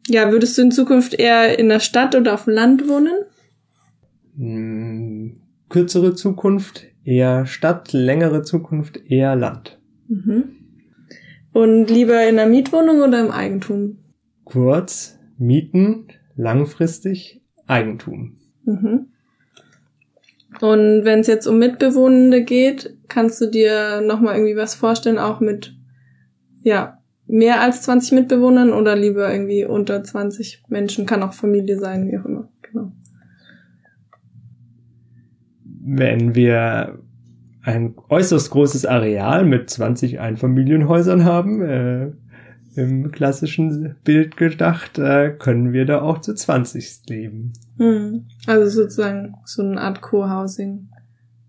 Ja, 0.08 0.32
würdest 0.32 0.58
du 0.58 0.64
in 0.64 0.72
Zukunft 0.72 1.14
eher 1.14 1.60
in 1.60 1.70
der 1.70 1.80
Stadt 1.80 2.16
oder 2.16 2.34
auf 2.34 2.46
dem 2.46 2.54
Land 2.54 2.88
wohnen? 2.88 3.14
Hm, 4.38 5.42
kürzere 5.70 6.16
Zukunft 6.16 6.86
eher 7.04 7.46
Stadt, 7.46 7.94
längere 7.94 8.42
Zukunft 8.42 8.98
eher 9.10 9.36
Land. 9.36 9.80
Mhm. 10.08 10.61
Und 11.54 11.90
lieber 11.90 12.28
in 12.28 12.40
einer 12.40 12.50
Mietwohnung 12.50 13.02
oder 13.02 13.20
im 13.20 13.32
Eigentum? 13.32 13.98
Kurz, 14.46 15.20
mieten, 15.38 16.08
langfristig 16.36 17.42
Eigentum. 17.68 18.38
Mhm. 18.64 19.08
Und 20.60 21.06
wenn 21.06 21.20
es 21.20 21.28
jetzt 21.28 21.48
um 21.48 21.60
Mitbewohnende 21.60 22.44
geht, 22.44 22.98
kannst 23.08 23.40
du 23.42 23.48
dir 23.48 24.02
nochmal 24.02 24.36
irgendwie 24.36 24.56
was 24.56 24.76
vorstellen, 24.76 25.18
auch 25.18 25.40
mit, 25.40 25.76
ja, 26.62 27.00
mehr 27.28 27.62
als 27.62 27.84
20 27.84 28.12
Mitbewohnern 28.12 28.74
oder 28.74 28.96
lieber 28.96 29.32
irgendwie 29.32 29.64
unter 29.64 30.04
20 30.04 30.64
Menschen, 30.68 31.06
kann 31.06 31.24
auch 31.24 31.34
Familie 31.34 31.80
sein, 31.80 32.12
wie 32.12 32.18
auch 32.18 32.26
immer, 32.26 32.50
genau. 32.62 32.92
Wenn 35.64 36.36
wir 36.36 37.00
ein 37.64 37.96
äußerst 38.10 38.50
großes 38.50 38.86
Areal 38.86 39.46
mit 39.46 39.70
20 39.70 40.20
Einfamilienhäusern 40.20 41.26
haben, 41.26 41.62
äh, 41.62 42.12
im 42.76 43.12
klassischen 43.12 43.96
Bild 44.04 44.38
gedacht, 44.38 44.98
äh, 44.98 45.32
können 45.38 45.74
wir 45.74 45.86
da 45.86 46.02
auch 46.02 46.20
zu 46.22 46.34
20 46.34 47.02
leben. 47.10 47.54
Hm. 47.78 48.26
Also 48.48 48.84
sozusagen 48.84 49.36
so 49.46 49.62
eine 49.62 49.82
Art 49.82 50.02
Co-Housing 50.02 50.90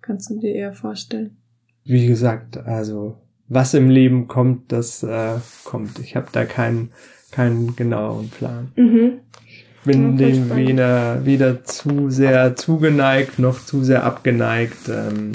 kannst 0.01 0.31
du 0.31 0.40
dir 0.40 0.55
eher 0.55 0.72
vorstellen. 0.72 1.37
Wie 1.85 2.07
gesagt, 2.07 2.59
also 2.59 3.16
was 3.48 3.75
im 3.75 3.88
Leben 3.88 4.29
kommt, 4.29 4.72
das 4.72 5.03
äh, 5.03 5.35
kommt. 5.64 5.98
Ich 5.98 6.16
habe 6.16 6.27
da 6.33 6.44
keinen 6.44 6.90
keinen 7.33 7.75
genauen 7.75 8.29
Plan. 8.29 8.70
Mhm. 8.77 9.20
Ich 9.46 9.66
bin 9.85 10.16
ja, 10.16 10.29
dem 10.29 10.55
weder, 10.55 11.25
weder 11.25 11.64
zu 11.64 12.09
sehr 12.11 12.55
zugeneigt 12.55 13.40
noch 13.40 13.64
zu 13.64 13.83
sehr 13.83 14.05
abgeneigt. 14.05 14.88
Ähm, 14.88 15.33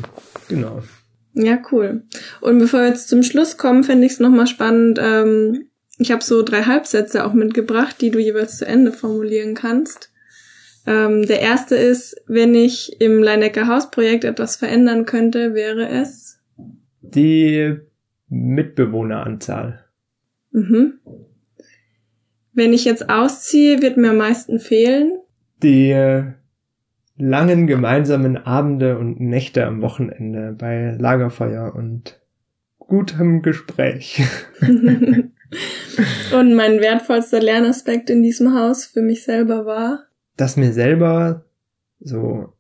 genau. 0.48 0.84
Ja, 1.34 1.60
cool. 1.72 2.04
Und 2.42 2.60
bevor 2.60 2.82
wir 2.82 2.88
jetzt 2.88 3.10
zum 3.10 3.22
Schluss 3.22 3.58
kommen, 3.58 3.84
fände 3.84 4.06
ich 4.06 4.14
es 4.14 4.20
nochmal 4.20 4.48
spannend. 4.48 5.00
Ähm, 5.02 5.68
ich 6.00 6.12
habe 6.12 6.24
so 6.24 6.42
drei 6.42 6.64
Halbsätze 6.64 7.26
auch 7.26 7.34
mitgebracht, 7.34 8.02
die 8.02 8.12
du 8.12 8.20
jeweils 8.20 8.58
zu 8.58 8.66
Ende 8.66 8.92
formulieren 8.92 9.54
kannst. 9.54 10.12
Ähm, 10.88 11.28
der 11.28 11.42
erste 11.42 11.76
ist, 11.76 12.16
wenn 12.28 12.56
ich 12.56 13.02
im 13.02 13.22
Leinecker 13.22 13.68
Hausprojekt 13.68 14.24
etwas 14.24 14.56
verändern 14.56 15.06
könnte, 15.06 15.54
wäre 15.54 15.88
es? 15.90 16.40
Die 17.02 17.76
Mitbewohneranzahl. 18.30 19.86
Mhm. 20.52 21.00
Wenn 22.54 22.74
ich 22.74 22.86
jetzt 22.86 23.10
ausziehe, 23.10 23.82
wird 23.82 23.98
mir 23.98 24.12
am 24.12 24.18
meisten 24.18 24.60
fehlen? 24.60 25.20
Die 25.62 25.94
langen 27.18 27.68
gemeinsamen 27.68 28.38
Abende 28.38 28.98
und 28.98 29.20
Nächte 29.20 29.66
am 29.66 29.82
Wochenende 29.82 30.56
bei 30.58 30.96
Lagerfeuer 30.98 31.74
und 31.76 32.20
gutem 32.78 33.42
Gespräch. 33.42 34.24
und 34.62 36.56
mein 36.56 36.80
wertvollster 36.80 37.42
Lernaspekt 37.42 38.10
in 38.10 38.24
diesem 38.24 38.54
Haus 38.54 38.86
für 38.86 39.02
mich 39.02 39.24
selber 39.24 39.66
war? 39.66 40.06
Dass 40.38 40.58
mir 40.58 40.72
selber 40.72 41.46
so 42.00 42.54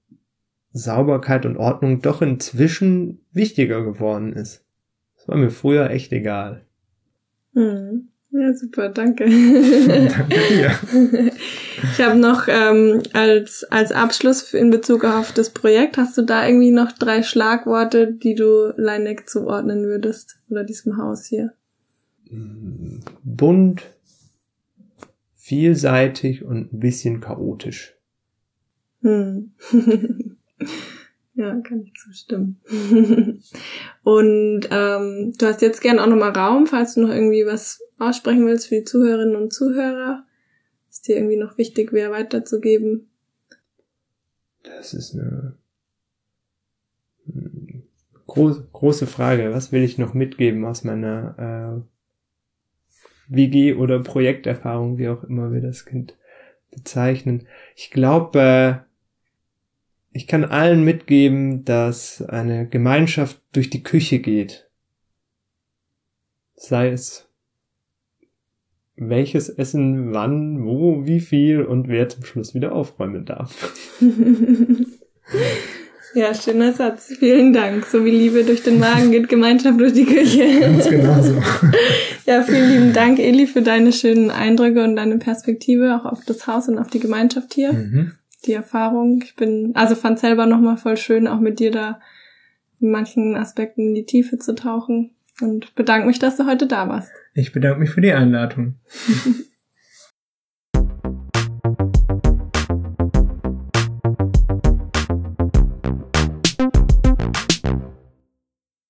Sauberkeit 0.73 1.45
und 1.45 1.57
Ordnung 1.57 2.01
doch 2.01 2.21
inzwischen 2.21 3.25
wichtiger 3.31 3.83
geworden 3.83 4.33
ist. 4.33 4.65
Das 5.15 5.27
war 5.27 5.37
mir 5.37 5.51
früher 5.51 5.89
echt 5.89 6.11
egal. 6.11 6.65
Hm. 7.53 8.09
Ja, 8.31 8.53
super, 8.53 8.89
danke. 8.89 9.25
danke 9.87 10.39
dir. 10.49 11.31
Ich 11.83 12.01
habe 12.01 12.17
noch 12.17 12.47
ähm, 12.47 13.03
als, 13.13 13.63
als 13.65 13.91
Abschluss 13.91 14.53
in 14.53 14.69
Bezug 14.69 15.03
auf 15.05 15.31
das 15.31 15.51
Projekt, 15.51 15.97
hast 15.97 16.17
du 16.17 16.23
da 16.23 16.47
irgendwie 16.47 16.71
noch 16.71 16.91
drei 16.91 17.23
Schlagworte, 17.23 18.13
die 18.13 18.35
du 18.35 18.73
Leineck 18.77 19.29
zuordnen 19.29 19.83
würdest 19.83 20.39
oder 20.49 20.63
diesem 20.63 20.97
Haus 20.97 21.25
hier? 21.25 21.53
Bunt, 23.23 23.83
vielseitig 25.35 26.43
und 26.43 26.73
ein 26.73 26.79
bisschen 26.79 27.21
chaotisch. 27.21 27.95
Hm. 29.01 29.51
Ja, 31.37 31.55
kann 31.61 31.83
ich 31.83 31.93
zustimmen. 31.93 32.59
und 34.03 34.61
ähm, 34.71 35.33
du 35.37 35.45
hast 35.45 35.61
jetzt 35.61 35.81
gern 35.81 35.99
auch 35.99 36.07
nochmal 36.07 36.31
Raum, 36.31 36.65
falls 36.65 36.95
du 36.95 37.01
noch 37.01 37.13
irgendwie 37.13 37.45
was 37.45 37.79
aussprechen 37.99 38.47
willst 38.47 38.67
für 38.67 38.79
die 38.79 38.85
Zuhörerinnen 38.85 39.35
und 39.35 39.53
Zuhörer. 39.53 40.25
Dir 41.07 41.17
irgendwie 41.17 41.37
noch 41.37 41.57
wichtig 41.57 41.93
wäre, 41.93 42.11
weiterzugeben? 42.11 43.09
Das 44.63 44.93
ist 44.93 45.13
eine 45.15 45.57
hm, 47.25 47.83
groß, 48.27 48.71
große 48.73 49.07
Frage. 49.07 49.53
Was 49.53 49.71
will 49.71 49.83
ich 49.83 49.97
noch 49.97 50.13
mitgeben 50.13 50.65
aus 50.65 50.83
meiner 50.83 51.83
äh, 51.85 53.33
WG 53.33 53.73
oder 53.73 53.99
Projekterfahrung, 53.99 54.97
wie 54.97 55.09
auch 55.09 55.23
immer 55.23 55.51
wir 55.53 55.61
das 55.61 55.85
Kind 55.85 56.17
bezeichnen? 56.71 57.47
Ich 57.75 57.91
glaube, 57.91 58.39
äh, 58.39 58.87
ich 60.11 60.27
kann 60.27 60.45
allen 60.45 60.83
mitgeben, 60.83 61.63
dass 61.63 62.21
eine 62.23 62.67
Gemeinschaft 62.67 63.41
durch 63.53 63.69
die 63.69 63.83
Küche 63.83 64.19
geht. 64.19 64.69
Sei 66.55 66.89
es 66.89 67.26
welches 68.97 69.49
Essen, 69.49 70.13
wann, 70.13 70.65
wo, 70.65 71.05
wie 71.05 71.19
viel 71.19 71.63
und 71.63 71.87
wer 71.87 72.09
zum 72.09 72.25
Schluss 72.25 72.53
wieder 72.53 72.73
aufräumen 72.73 73.25
darf. 73.25 73.73
Ja, 76.13 76.33
schöner 76.33 76.71
Satz. 76.73 77.13
Vielen 77.19 77.53
Dank. 77.53 77.85
So 77.85 78.03
wie 78.03 78.09
Liebe 78.09 78.43
durch 78.43 78.63
den 78.63 78.79
Magen 78.79 79.11
geht 79.11 79.29
Gemeinschaft 79.29 79.79
durch 79.79 79.93
die 79.93 80.05
Küche. 80.05 80.61
Ganz 80.61 80.89
genau 80.89 81.21
so. 81.21 81.35
Ja, 82.25 82.41
vielen 82.41 82.71
lieben 82.71 82.93
Dank, 82.93 83.19
Eli, 83.19 83.45
für 83.45 83.61
deine 83.61 83.91
schönen 83.91 84.31
Eindrücke 84.31 84.83
und 84.83 84.95
deine 84.95 85.17
Perspektive 85.17 85.95
auch 85.95 86.05
auf 86.05 86.25
das 86.25 86.47
Haus 86.47 86.69
und 86.69 86.79
auf 86.79 86.87
die 86.87 87.01
Gemeinschaft 87.01 87.53
hier. 87.53 87.73
Mhm 87.73 88.13
die 88.45 88.53
Erfahrung. 88.53 89.21
Ich 89.23 89.35
bin, 89.35 89.71
also 89.75 89.95
fand 89.95 90.19
selber 90.19 90.45
nochmal 90.45 90.77
voll 90.77 90.97
schön, 90.97 91.27
auch 91.27 91.39
mit 91.39 91.59
dir 91.59 91.71
da 91.71 91.99
in 92.79 92.91
manchen 92.91 93.35
Aspekten 93.35 93.89
in 93.89 93.95
die 93.95 94.05
Tiefe 94.05 94.37
zu 94.37 94.55
tauchen. 94.55 95.11
und 95.41 95.75
bedanke 95.75 96.07
mich, 96.07 96.19
dass 96.19 96.37
du 96.37 96.47
heute 96.47 96.65
da 96.65 96.89
warst. 96.89 97.11
Ich 97.37 97.51
bedanke 97.51 97.79
mich 97.79 97.91
für 97.91 98.01
die 98.01 98.13
Einladung. 98.13 98.79